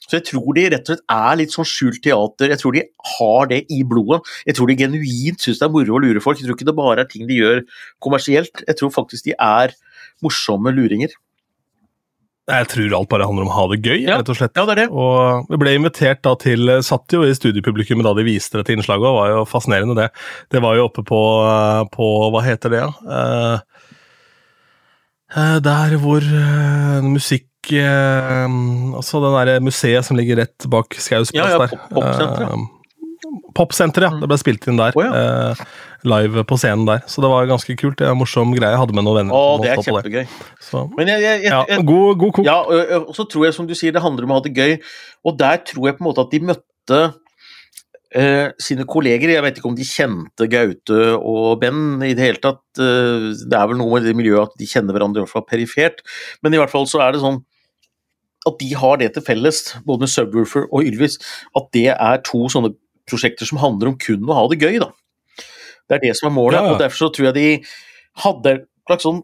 så 0.03 0.17
jeg 0.19 0.25
tror 0.27 0.55
de 0.57 0.65
rett 0.73 0.83
og 0.83 0.93
slett 0.97 1.03
er 1.15 1.37
litt 1.39 1.53
sånn 1.55 1.67
skjult 1.69 2.01
teater. 2.03 2.51
Jeg 2.51 2.59
tror 2.59 2.75
de 2.75 2.81
har 3.17 3.47
det 3.51 3.61
i 3.71 3.81
blodet. 3.87 4.19
Jeg 4.45 4.57
tror 4.57 4.67
de 4.67 4.75
genuint 4.83 5.39
syns 5.39 5.61
det 5.61 5.67
er 5.69 5.71
moro 5.71 5.95
å 5.95 6.01
lure 6.03 6.23
folk. 6.23 6.41
Jeg 6.41 6.49
tror 6.49 6.57
ikke 6.59 6.67
det 6.67 6.75
bare 6.75 7.05
er 7.05 7.11
ting 7.11 7.27
de 7.29 7.37
gjør 7.39 7.61
kommersielt. 8.03 8.65
Jeg 8.67 8.79
tror 8.79 8.91
faktisk 8.91 9.29
de 9.29 9.37
er 9.39 9.71
morsomme 10.23 10.73
luringer. 10.75 11.15
Jeg 12.51 12.67
tror 12.67 12.93
alt 12.97 13.07
bare 13.07 13.23
handler 13.29 13.45
om 13.45 13.51
å 13.53 13.55
ha 13.55 13.63
det 13.71 13.77
gøy, 13.87 14.01
Ja. 14.03 14.17
rett 14.19 14.27
og 14.27 14.35
slett. 14.35 14.51
Ja, 14.59 14.65
det 14.67 14.73
er 14.73 14.81
det. 14.81 14.89
Og 14.91 15.47
vi 15.47 15.59
ble 15.61 15.77
invitert 15.79 16.21
da 16.27 16.35
til 16.35 16.67
Satt 16.83 17.07
jo 17.15 17.21
i 17.23 17.31
studiepublikummet 17.31 18.03
da 18.03 18.11
de 18.13 18.25
viste 18.27 18.59
dette 18.59 18.75
innslaget, 18.75 19.07
og 19.07 19.15
var 19.15 19.29
jo 19.31 19.45
fascinerende, 19.47 19.95
det. 19.95 20.09
Det 20.51 20.61
var 20.61 20.75
jo 20.75 20.89
oppe 20.89 21.05
på, 21.07 21.21
på 21.95 22.09
Hva 22.35 22.43
heter 22.43 22.69
det, 22.75 22.83
ja? 22.83 22.91
Eh, 23.07 23.59
eh, 25.37 25.59
der 25.63 25.95
hvor 26.03 26.19
eh, 26.19 26.99
musikk 27.07 27.47
eh, 27.71 28.45
Altså 28.97 29.21
den 29.23 29.35
derre 29.37 29.59
museet 29.63 30.05
som 30.05 30.17
ligger 30.19 30.41
rett 30.43 30.67
bak 30.69 30.93
Skaus 30.99 31.31
plass 31.31 31.33
Ja, 31.33 31.49
ja, 31.53 31.59
der. 31.63 31.75
pop- 31.77 31.93
popsenteret. 32.01 32.53
Eh, 32.53 32.69
Popsenteret, 33.55 34.11
ja. 34.11 34.19
Det 34.19 34.27
ble 34.29 34.37
spilt 34.37 34.65
inn 34.67 34.77
der. 34.77 34.93
Oh, 34.97 35.03
ja. 35.05 35.11
eh, 35.53 35.61
live 36.09 36.43
på 36.49 36.57
scenen 36.59 36.83
der. 36.89 37.03
Så 37.07 37.21
det 37.23 37.29
var 37.31 37.45
ganske 37.47 37.75
kult. 37.79 37.95
Det 37.97 38.05
var 38.07 38.13
en 38.17 38.19
morsom 38.19 38.51
greie. 38.53 38.73
Jeg 38.73 38.81
hadde 38.81 38.93
med 38.97 39.05
noen 39.07 39.19
venner. 39.21 39.33
Å, 39.37 39.61
det 39.63 39.71
er 39.71 39.81
kjempegøy. 39.85 40.23
Jeg, 40.25 41.07
jeg, 41.07 41.21
jeg, 41.23 41.51
ja, 41.53 41.77
god, 41.87 42.17
god 42.19 42.33
kok. 42.39 42.45
ja, 42.45 42.57
og- 42.61 42.91
og 42.97 43.07
og 43.13 43.15
så 43.15 43.25
tror 43.29 43.45
jeg, 43.47 43.53
som 43.55 43.67
du 43.69 43.73
sier, 43.77 43.93
det 43.95 44.01
handler 44.03 44.25
om 44.27 44.33
å 44.35 44.39
ha 44.41 44.43
det 44.45 44.53
gøy. 44.57 44.75
Og 45.25 45.37
der 45.39 45.61
tror 45.69 45.87
jeg 45.87 45.97
på 45.97 46.03
en 46.03 46.09
måte 46.09 46.25
at 46.25 46.33
de 46.33 46.39
møtte 46.49 46.99
eh, 48.13 48.49
sine 48.61 48.85
kolleger. 48.89 49.29
Jeg 49.37 49.45
vet 49.45 49.57
ikke 49.61 49.69
om 49.71 49.77
de 49.79 49.87
kjente 49.87 50.49
Gaute 50.51 50.99
og 51.17 51.59
Ben 51.63 52.01
i 52.03 52.13
det 52.17 52.25
hele 52.27 52.41
tatt. 52.43 52.61
Eh, 52.77 53.31
det 53.39 53.53
er 53.57 53.67
vel 53.71 53.77
noe 53.79 53.95
med 53.95 54.03
det 54.09 54.17
miljøet 54.19 54.49
at 54.51 54.57
de 54.59 54.67
kjenner 54.69 54.93
hverandre 54.97 55.21
i 55.21 55.25
hvert 55.25 55.33
fall 55.37 55.47
perifert. 55.47 56.03
Men 56.43 56.53
i 56.53 56.61
hvert 56.61 56.73
fall 56.73 56.85
så 56.89 57.01
er 57.05 57.13
det 57.15 57.23
sånn 57.23 57.39
at 58.49 58.59
de 58.59 58.69
har 58.75 58.99
det 58.99 59.13
til 59.15 59.25
felles, 59.25 59.61
både 59.87 60.05
med 60.05 60.11
Subwoofer 60.11 60.67
og 60.69 60.87
Ylvis, 60.87 61.19
at 61.55 61.69
det 61.75 61.89
er 61.93 62.23
to 62.27 62.45
sånne 62.51 62.73
prosjekter 63.09 63.47
som 63.47 63.61
handler 63.61 63.91
om 63.91 63.99
kun 63.99 64.27
å 64.27 64.37
ha 64.37 64.47
det 64.51 64.61
gøy, 64.63 64.79
da. 64.83 64.91
Det 65.89 65.97
er 65.97 66.03
det 66.07 66.15
som 66.19 66.29
er 66.29 66.35
målet, 66.35 66.59
Ja, 66.59 66.65
ja. 66.65 66.73
og 66.73 66.81
derfor 66.81 67.05
så 67.05 67.11
tror 67.13 67.29
jeg 67.29 67.37
de 67.37 67.47
hadde 68.23 68.55
en 68.55 68.65
slags 68.87 69.07
sånn 69.07 69.23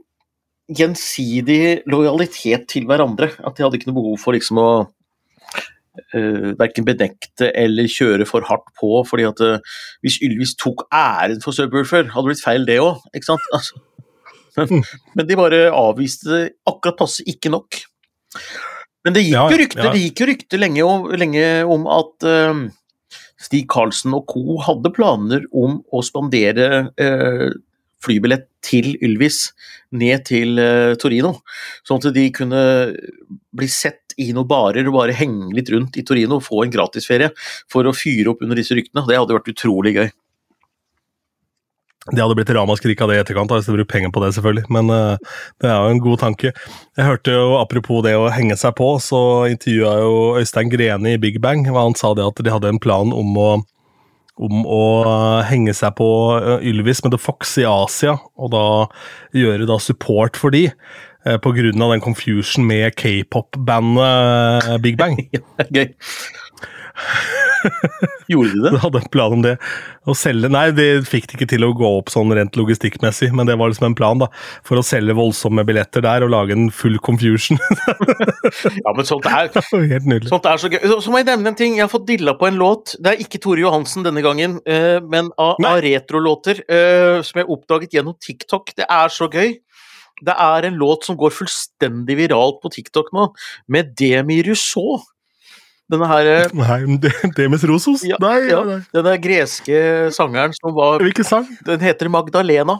gjensidig 0.69 1.81
lojalitet 1.89 2.67
til 2.69 2.87
hverandre. 2.89 3.31
At 3.41 3.57
de 3.57 3.65
hadde 3.65 3.79
ikke 3.79 3.89
noe 3.89 3.99
behov 3.99 4.19
for 4.21 4.37
liksom 4.37 4.59
å 4.61 4.69
uh, 4.85 6.49
verken 6.59 6.87
benekte 6.87 7.49
eller 7.57 7.89
kjøre 7.89 8.27
for 8.29 8.45
hardt 8.47 8.67
på. 8.79 8.91
fordi 9.09 9.27
at 9.29 9.41
uh, 9.41 9.77
hvis 10.05 10.19
Ylvis 10.25 10.55
tok 10.59 10.85
æren 10.93 11.41
for 11.43 11.55
Subwoolfer, 11.57 12.11
hadde 12.13 12.27
det 12.27 12.35
blitt 12.35 12.45
feil 12.45 12.67
det 12.69 12.79
òg. 12.83 13.01
Altså. 13.15 13.81
Men, 14.57 14.83
men 15.15 15.27
de 15.29 15.39
bare 15.39 15.61
avviste 15.71 16.29
det 16.29 16.43
akkurat 16.67 16.99
passe 16.99 17.25
ikke 17.29 17.53
nok. 17.53 17.81
Men 19.07 19.15
det 19.15 19.23
gikk 19.25 19.35
Ja, 19.35 19.45
jo 19.51 19.61
rykte, 19.61 19.87
ja. 19.87 20.27
rykte 20.27 20.59
lenge, 20.59 20.83
om, 20.83 21.07
lenge 21.19 21.45
om 21.69 21.87
at 21.91 22.27
uh, 22.27 22.65
Stig 23.39 23.69
Karlsen 23.71 24.15
og 24.17 24.27
co. 24.31 24.59
hadde 24.65 24.91
planer 24.95 25.47
om 25.55 25.79
å 25.95 26.03
spandere 26.05 26.89
uh, 26.99 27.47
flybillett 28.03 28.47
til 28.65 28.93
Ylvis 29.03 29.49
ned 29.95 30.25
til 30.27 30.59
uh, 30.59 30.95
Torino, 30.99 31.37
sånn 31.87 32.01
at 32.03 32.11
de 32.15 32.27
kunne 32.35 32.61
bli 33.55 33.69
sett 33.71 34.15
i 34.19 34.33
noen 34.35 34.49
barer 34.49 34.87
og 34.89 34.97
bare 34.97 35.15
henge 35.15 35.53
litt 35.55 35.71
rundt 35.71 35.95
i 35.99 36.03
Torino 36.07 36.39
og 36.39 36.45
få 36.45 36.65
en 36.65 36.73
gratisferie 36.73 37.31
for 37.71 37.87
å 37.87 37.95
fyre 37.95 38.33
opp 38.33 38.43
under 38.43 38.59
disse 38.59 38.75
ryktene. 38.75 39.05
Det 39.07 39.19
hadde 39.19 39.37
vært 39.37 39.53
utrolig 39.53 39.95
gøy. 39.95 40.09
Det 42.07 42.21
hadde 42.23 42.35
blitt 42.37 42.51
ramaskrik 42.55 43.01
av 43.03 43.11
det 43.11 43.17
i 43.17 43.21
etterkant, 43.21 43.51
hvis 43.51 43.67
de 43.67 43.75
brukte 43.75 43.91
penger 43.91 44.11
på 44.15 44.21
det, 44.23 44.31
selvfølgelig. 44.37 44.65
Men 44.71 44.91
uh, 44.93 45.39
det 45.61 45.67
er 45.69 45.75
jo 45.75 45.95
en 45.95 46.03
god 46.03 46.21
tanke. 46.21 46.53
Jeg 46.97 47.05
hørte 47.05 47.35
jo, 47.35 47.57
apropos 47.59 48.01
det 48.05 48.15
å 48.17 48.29
henge 48.33 48.55
seg 48.57 48.77
på, 48.79 48.93
så 49.03 49.19
intervjua 49.51 49.97
jo 49.99 50.13
Øystein 50.39 50.71
Grene 50.71 51.17
i 51.17 51.19
Big 51.21 51.41
Bang. 51.43 51.67
og 51.69 51.81
Han 51.81 51.99
sa 51.99 52.13
det 52.17 52.25
at 52.25 52.39
de 52.39 52.55
hadde 52.55 52.71
en 52.71 52.81
plan 52.81 53.11
om 53.13 53.35
å, 53.37 53.49
om 54.39 54.63
å 54.63 54.81
eh, 55.03 55.51
henge 55.51 55.75
seg 55.75 55.93
på 55.99 56.09
eh, 56.39 56.65
Ylvis 56.71 57.03
med 57.03 57.13
The 57.13 57.21
Fox 57.21 57.57
i 57.59 57.67
Asia, 57.67 58.15
og 58.39 58.55
da 58.55 58.65
gjøre 59.35 59.67
da 59.69 59.77
support 59.83 60.39
for 60.39 60.55
de. 60.55 60.69
På 61.43 61.51
grunn 61.51 61.83
av 61.83 61.91
den 61.91 61.99
confusion 62.01 62.63
med 62.65 62.95
k-pop-bandet 62.95 64.69
eh, 64.71 64.77
Big 64.81 64.95
Bang. 64.97 65.19
Ja, 65.35 65.67
gøy. 65.67 65.91
Gjorde 68.29 68.51
de 68.53 68.61
det? 68.63 68.71
De 68.75 68.79
hadde 68.83 68.99
en 69.01 69.11
plan 69.11 69.33
om 69.33 69.41
det. 69.43 69.55
Å 70.09 70.15
selge 70.17 70.49
Nei, 70.51 70.69
de 70.75 70.87
fikk 71.05 71.27
det 71.29 71.37
ikke 71.37 71.47
til 71.51 71.65
å 71.65 71.71
gå 71.77 71.89
opp 71.99 72.11
sånn 72.13 72.31
rent 72.35 72.57
logistikkmessig, 72.59 73.31
men 73.35 73.49
det 73.49 73.57
var 73.59 73.71
liksom 73.71 73.89
en 73.89 73.97
plan, 73.97 74.21
da. 74.21 74.29
For 74.67 74.79
å 74.79 74.85
selge 74.85 75.15
voldsomme 75.17 75.65
billetter 75.67 76.05
der 76.05 76.25
og 76.25 76.33
lage 76.33 76.55
en 76.55 76.69
full 76.73 76.99
confusion. 77.03 77.59
Ja, 78.79 78.91
men 78.95 79.05
sånt 79.05 79.25
er, 79.29 79.49
Helt 79.51 80.07
nydelig. 80.07 80.29
sånt 80.31 80.45
er 80.49 80.59
så 80.61 80.69
gøy. 80.71 80.79
Så, 80.81 80.99
så 81.03 81.11
må 81.11 81.19
jeg 81.19 81.27
nevne 81.29 81.51
en 81.51 81.57
ting. 81.57 81.75
Jeg 81.77 81.85
har 81.85 81.91
fått 81.91 82.07
dilla 82.07 82.33
på 82.37 82.47
en 82.47 82.57
låt. 82.59 82.95
Det 83.01 83.11
er 83.11 83.21
ikke 83.23 83.41
Tore 83.43 83.61
Johansen 83.61 84.05
denne 84.05 84.23
gangen, 84.25 84.57
uh, 84.65 84.99
men 85.05 85.31
av, 85.39 85.59
av 85.67 85.79
retrolåter 85.83 86.61
uh, 86.65 87.19
som 87.25 87.41
jeg 87.41 87.49
oppdaget 87.51 87.97
gjennom 87.97 88.17
TikTok. 88.21 88.73
Det 88.79 88.87
er 88.87 89.13
så 89.13 89.29
gøy. 89.29 89.57
Det 90.25 90.35
er 90.35 90.67
en 90.67 90.79
låt 90.79 91.07
som 91.07 91.17
går 91.19 91.33
fullstendig 91.35 92.17
viralt 92.19 92.59
på 92.63 92.71
TikTok 92.73 93.13
nå, 93.15 93.29
med 93.71 93.93
Demi 93.99 94.41
Rousseau. 94.47 94.99
Denne 95.89 96.05
her 96.09 96.27
eh, 96.29 96.51
Nei, 96.53 96.97
Demis 97.37 97.63
Rosos? 97.65 98.03
Ja, 98.05 98.19
nei, 98.21 98.43
ja. 98.51 98.59
nei. 98.67 98.79
Denne 98.93 99.15
greske 99.21 99.79
sangeren 100.13 100.53
som 100.57 100.75
var 100.77 101.01
Hvilken 101.01 101.25
sang? 101.27 101.47
Den 101.65 101.81
heter 101.81 102.11
Magdalena. 102.13 102.79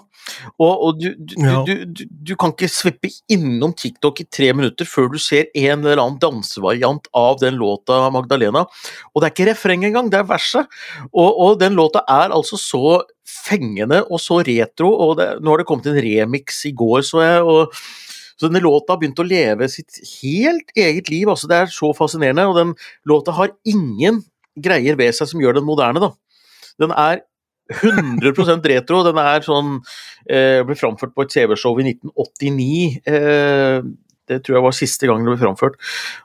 Og, 0.61 0.73
og 0.85 0.99
du, 1.01 1.07
du, 1.17 1.33
Ja. 1.41 1.63
du, 1.65 1.85
du, 1.89 2.03
du 2.29 2.33
kan 2.37 2.53
ikke 2.53 2.69
svippe 2.69 3.09
innom 3.33 3.73
TikTok 3.73 4.21
i 4.21 4.27
tre 4.29 4.51
minutter 4.53 4.85
før 4.85 5.09
du 5.13 5.17
ser 5.21 5.47
en 5.57 5.81
eller 5.81 5.97
annen 6.03 6.19
dansevariant 6.21 7.09
av 7.17 7.39
den 7.41 7.57
låta 7.57 7.97
Magdalena. 8.13 8.65
Og 9.13 9.23
det 9.23 9.29
er 9.29 9.33
ikke 9.33 9.49
refreng 9.49 9.87
engang, 9.89 10.11
det 10.13 10.21
er 10.21 10.29
verset. 10.29 10.69
Og, 11.09 11.31
og 11.33 11.57
den 11.63 11.73
låta 11.79 12.03
er 12.05 12.35
altså 12.35 12.59
så 12.61 12.99
fengende 13.29 14.03
og 14.09 14.21
så 14.21 14.39
retro, 14.45 14.89
og 15.07 15.17
det, 15.19 15.31
nå 15.41 15.53
har 15.53 15.61
det 15.63 15.67
kommet 15.69 15.89
en 15.89 15.99
remix 16.01 16.63
i 16.69 16.75
går, 16.77 17.01
så 17.09 17.25
jeg. 17.25 17.41
og 17.45 17.73
så 18.39 18.47
denne 18.47 18.63
låta 18.63 18.93
har 18.93 19.01
begynt 19.01 19.19
å 19.19 19.27
leve 19.27 19.67
sitt 19.71 19.99
helt 20.21 20.71
eget 20.77 21.09
liv. 21.11 21.27
altså 21.27 21.49
Det 21.51 21.57
er 21.57 21.73
så 21.73 21.91
fascinerende. 21.95 22.47
Og 22.47 22.55
den 22.55 22.75
låta 23.09 23.35
har 23.35 23.51
ingen 23.67 24.21
greier 24.55 24.95
ved 24.99 25.15
seg 25.15 25.27
som 25.31 25.41
gjør 25.43 25.59
den 25.59 25.67
moderne, 25.67 25.99
da. 25.99 26.13
Den 26.79 26.93
er 26.95 27.25
100% 27.69 28.69
retro. 28.71 29.01
Den 29.05 29.19
er 29.21 29.45
sånn 29.45 29.75
eh, 30.25 30.61
Ble 30.65 30.77
framført 30.79 31.13
på 31.15 31.25
et 31.25 31.33
TV-show 31.35 31.75
i 31.81 31.89
1989. 31.91 33.01
Eh, 33.11 33.89
det 34.29 34.43
tror 34.45 34.59
jeg 34.59 34.65
var 34.67 34.77
siste 34.77 35.09
gang 35.09 35.25
det 35.25 35.33
ble 35.33 35.41
framført. 35.41 35.75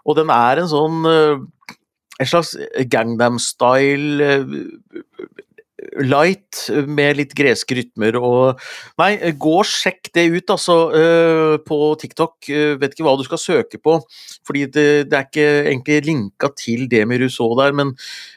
Og 0.07 0.19
den 0.19 0.31
er 0.33 0.63
en 0.63 0.71
sånn 0.71 1.03
eh, 1.11 1.75
En 2.23 2.31
slags 2.31 2.55
Gangnam-style 2.93 4.31
eh, 4.31 4.57
light 6.03 6.65
med 6.91 7.19
litt 7.21 7.35
greske 7.39 7.77
rytmer 7.79 8.17
og 8.19 8.61
Nei, 8.99 9.13
gå 9.39 9.53
og 9.61 9.69
sjekk 9.69 10.11
det 10.15 10.25
ut, 10.33 10.53
altså, 10.55 10.77
eh, 10.97 11.55
på 11.67 11.79
TikTok. 12.01 12.37
Eh, 12.51 12.75
vet 12.81 12.95
ikke 12.95 13.07
hva 13.07 13.17
du 13.19 13.25
skal 13.27 13.41
søke 13.41 13.81
på, 13.83 13.99
fordi 14.47 14.67
det, 14.75 14.87
det 15.11 15.19
er 15.19 15.29
ikke 15.29 15.49
egentlig 15.71 15.99
linka 16.09 16.51
til 16.59 16.87
det 16.91 17.05
med 17.09 17.23
Rousseau 17.23 17.55
der, 17.59 17.75
men 17.77 17.95
eh, 17.95 18.34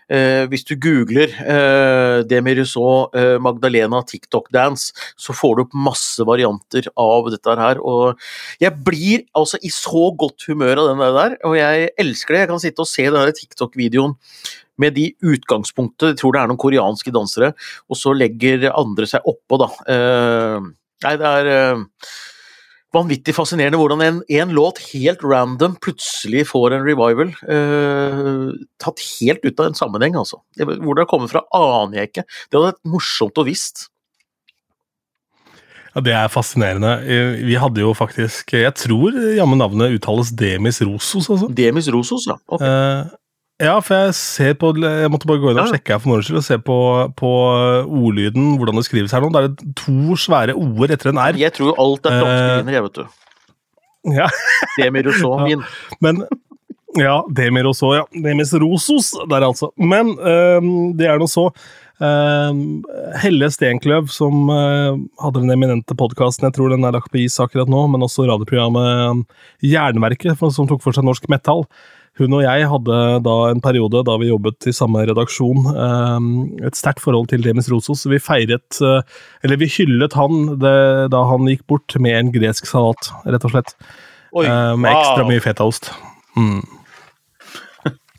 hvis 0.48 0.64
du 0.68 0.76
googler 0.80 1.34
eh, 1.44 2.20
Demi 2.30 2.54
Rousseau 2.58 3.08
eh, 3.18 3.36
Magdalena 3.44 4.02
TikTok-dance, 4.08 4.94
så 5.20 5.36
får 5.36 5.56
du 5.56 5.64
opp 5.66 5.76
masse 5.88 6.24
varianter 6.28 6.88
av 7.00 7.28
dette 7.34 7.58
her. 7.60 7.82
Og 7.82 8.16
jeg 8.64 8.74
blir 8.88 9.26
altså 9.38 9.60
i 9.62 9.72
så 9.74 10.08
godt 10.18 10.48
humør 10.48 10.84
av 10.84 10.94
den 10.94 11.04
der, 11.18 11.36
og 11.48 11.58
jeg 11.60 11.92
elsker 12.00 12.36
det. 12.36 12.46
Jeg 12.46 12.52
kan 12.54 12.64
sitte 12.64 12.86
og 12.86 12.92
se 12.92 13.10
den 13.12 13.36
TikTok-videoen 13.42 14.16
med 14.78 14.94
de 14.94 15.10
utgangspunktet, 15.26 16.14
jeg 16.14 16.20
tror 16.22 16.36
det 16.36 16.42
er 16.42 16.50
noen 16.52 16.62
koreanske 16.62 17.14
dansere, 17.14 17.54
og 17.90 17.98
så 17.98 18.14
legger 18.14 18.70
andre 18.70 19.10
seg 19.10 19.26
oppå, 19.26 19.58
da. 19.64 19.70
Eh, 19.90 20.68
nei, 21.06 21.14
det 21.18 21.32
er 21.42 21.50
eh, 21.54 21.86
vanvittig 22.96 23.34
fascinerende 23.36 23.80
hvordan 23.82 24.04
en, 24.06 24.22
en 24.40 24.54
låt 24.56 24.80
helt 24.94 25.24
random 25.26 25.76
plutselig 25.84 26.46
får 26.48 26.78
en 26.78 26.86
revival. 26.88 27.34
eh, 27.52 28.56
tatt 28.80 29.04
helt 29.20 29.44
ut 29.44 29.60
av 29.60 29.70
en 29.70 29.78
sammenheng, 29.78 30.16
altså. 30.16 30.40
Hvor 30.58 30.96
det 30.96 31.04
har 31.04 31.12
kommet 31.12 31.34
fra, 31.34 31.44
aner 31.54 32.02
jeg 32.02 32.12
ikke. 32.12 32.26
Det 32.48 32.58
hadde 32.58 32.72
vært 32.72 32.92
morsomt 32.96 33.42
å 33.42 33.46
visst. 33.48 33.88
Ja, 35.96 36.02
Det 36.06 36.14
er 36.14 36.28
fascinerende. 36.30 36.92
Eh, 37.10 37.46
Vi 37.46 37.56
hadde 37.58 37.82
jo 37.82 37.94
faktisk 37.98 38.54
Jeg 38.54 38.74
tror 38.76 39.16
jammen 39.36 39.58
navnet 39.58 39.98
uttales 39.98 40.32
Demis 40.32 40.82
Rosos, 40.82 41.30
altså. 41.30 41.50
Demis 41.50 41.88
Rosos, 41.90 42.28
ja. 42.30 42.38
Ok. 42.48 42.62
Eh, 42.62 43.16
ja, 43.58 43.76
for 43.82 43.96
jeg 43.98 44.16
ser 44.18 44.58
på 44.62 44.70
Jeg 44.78 45.10
måtte 45.10 45.30
bare 45.30 45.42
gå 45.42 45.52
inn 45.52 45.62
og 45.62 45.72
sjekke 45.72 45.96
her 45.96 46.02
for 46.04 46.12
moro 46.12 46.26
skyld 46.26 46.42
og 46.42 46.46
se 46.46 46.58
på, 46.62 46.80
på 47.18 47.32
ordlyden, 47.86 48.52
hvordan 48.60 48.78
det 48.78 48.86
skrives 48.86 49.16
her 49.16 49.24
nå. 49.24 49.32
Det 49.34 49.46
er 49.48 49.78
to 49.80 50.18
svære 50.20 50.54
o-er 50.58 50.94
etter 50.94 51.10
en 51.14 51.22
r. 51.24 51.40
Jeg 51.42 51.56
tror 51.58 51.80
alt 51.82 52.06
er 52.06 52.20
franske 52.22 52.60
Eh, 52.68 52.74
jeg, 52.76 52.84
vet 52.86 53.00
du. 53.00 53.08
Ja. 54.18 54.28
Demi 54.78 55.02
Rousseau-vin. 55.08 55.66
Men 56.06 56.28
Ja, 56.98 57.20
Demir 57.30 57.68
så, 57.78 57.92
ja. 57.98 58.06
Demis 58.24 58.54
Rosos 58.54 59.12
der, 59.30 59.44
altså. 59.46 59.72
Men 59.78 60.16
um, 60.18 60.72
det 60.98 61.10
er 61.10 61.20
nå 61.20 61.28
så. 61.30 61.50
Um, 61.98 62.84
Helle 63.22 63.50
Stenkløv, 63.54 64.08
som 64.14 64.50
uh, 64.50 64.98
hadde 65.22 65.42
den 65.44 65.54
eminente 65.54 65.98
podkasten, 65.98 66.48
jeg 66.48 66.56
tror 66.58 66.74
den 66.74 66.86
er 66.86 66.96
lagt 66.96 67.12
på 67.14 67.22
is 67.24 67.38
akkurat 67.42 67.70
nå, 67.70 67.84
men 67.92 68.06
også 68.06 68.28
radioprogrammet 68.30 69.26
Jernverket, 69.66 70.38
som 70.54 70.70
tok 70.70 70.82
for 70.86 70.96
seg 70.96 71.06
norsk 71.06 71.28
metal. 71.34 71.66
Hun 72.18 72.34
og 72.34 72.42
jeg 72.42 72.66
hadde 72.72 72.98
da 73.26 73.36
en 73.52 73.62
periode 73.62 74.02
da 74.08 74.16
vi 74.18 74.32
jobbet 74.32 74.66
i 74.70 74.74
samme 74.74 75.04
redaksjon, 75.06 75.68
et 76.66 76.78
sterkt 76.80 77.04
forhold 77.04 77.30
til 77.30 77.44
Demis 77.46 77.70
Rosos. 77.70 78.08
Vi 78.10 78.18
feiret, 78.24 78.80
øh, 78.82 79.02
eller 79.46 79.60
vi 79.62 79.70
hyllet 79.70 80.16
han 80.18 80.58
det, 80.58 80.78
da 81.14 81.22
han 81.30 81.46
gikk 81.52 81.68
bort 81.70 81.94
med 82.02 82.18
en 82.18 82.32
gresk 82.34 82.66
salat, 82.70 83.12
rett 83.28 83.46
og 83.46 83.54
slett. 83.54 83.76
Oi, 84.34 84.48
Eh, 84.48 84.74
med 84.78 84.92
ekstra 84.92 85.22
wow. 85.24 85.30
mye 85.30 85.44
fetaost. 85.46 85.92
Mm. 86.38 86.64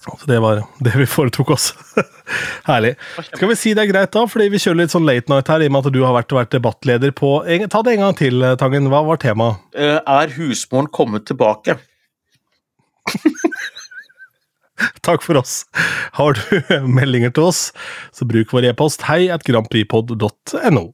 Så 0.08 0.14
det 0.30 0.38
var 0.40 0.62
det 0.80 0.94
vi 0.96 1.04
foretok 1.10 1.50
oss. 1.52 1.72
Herlig. 2.68 2.94
Skal 3.34 3.50
vi 3.50 3.56
si 3.58 3.74
det 3.76 3.82
er 3.82 3.90
greit 3.90 4.14
da, 4.14 4.22
fordi 4.30 4.46
vi 4.52 4.60
kjører 4.62 4.78
litt 4.84 4.94
sånn 4.94 5.04
late 5.08 5.28
night 5.28 5.50
her, 5.50 5.60
i 5.60 5.68
og 5.68 5.74
med 5.74 5.88
at 5.90 5.92
du 5.98 6.00
har 6.06 6.14
vært, 6.16 6.32
vært 6.38 6.54
debattleder 6.54 7.12
på 7.18 7.32
Ta 7.68 7.82
det 7.84 7.96
en 7.96 8.04
gang 8.06 8.16
til, 8.16 8.46
Tangen. 8.62 8.88
Hva 8.92 9.02
var 9.10 9.20
temaet? 9.20 9.58
Eh, 9.74 9.98
Er 9.98 10.32
husmoren 10.38 10.88
kommet 10.94 11.26
tilbake? 11.28 11.76
Takk 15.06 15.24
for 15.26 15.40
oss. 15.40 15.62
Har 16.18 16.38
du 16.38 16.62
meldinger 16.98 17.34
til 17.34 17.50
oss, 17.50 17.62
så 18.12 18.28
bruk 18.28 18.54
vår 18.54 18.70
e-post 18.72 19.06
hei 19.08 19.26
at 19.32 19.46
grandprixpod.no. 19.48 20.86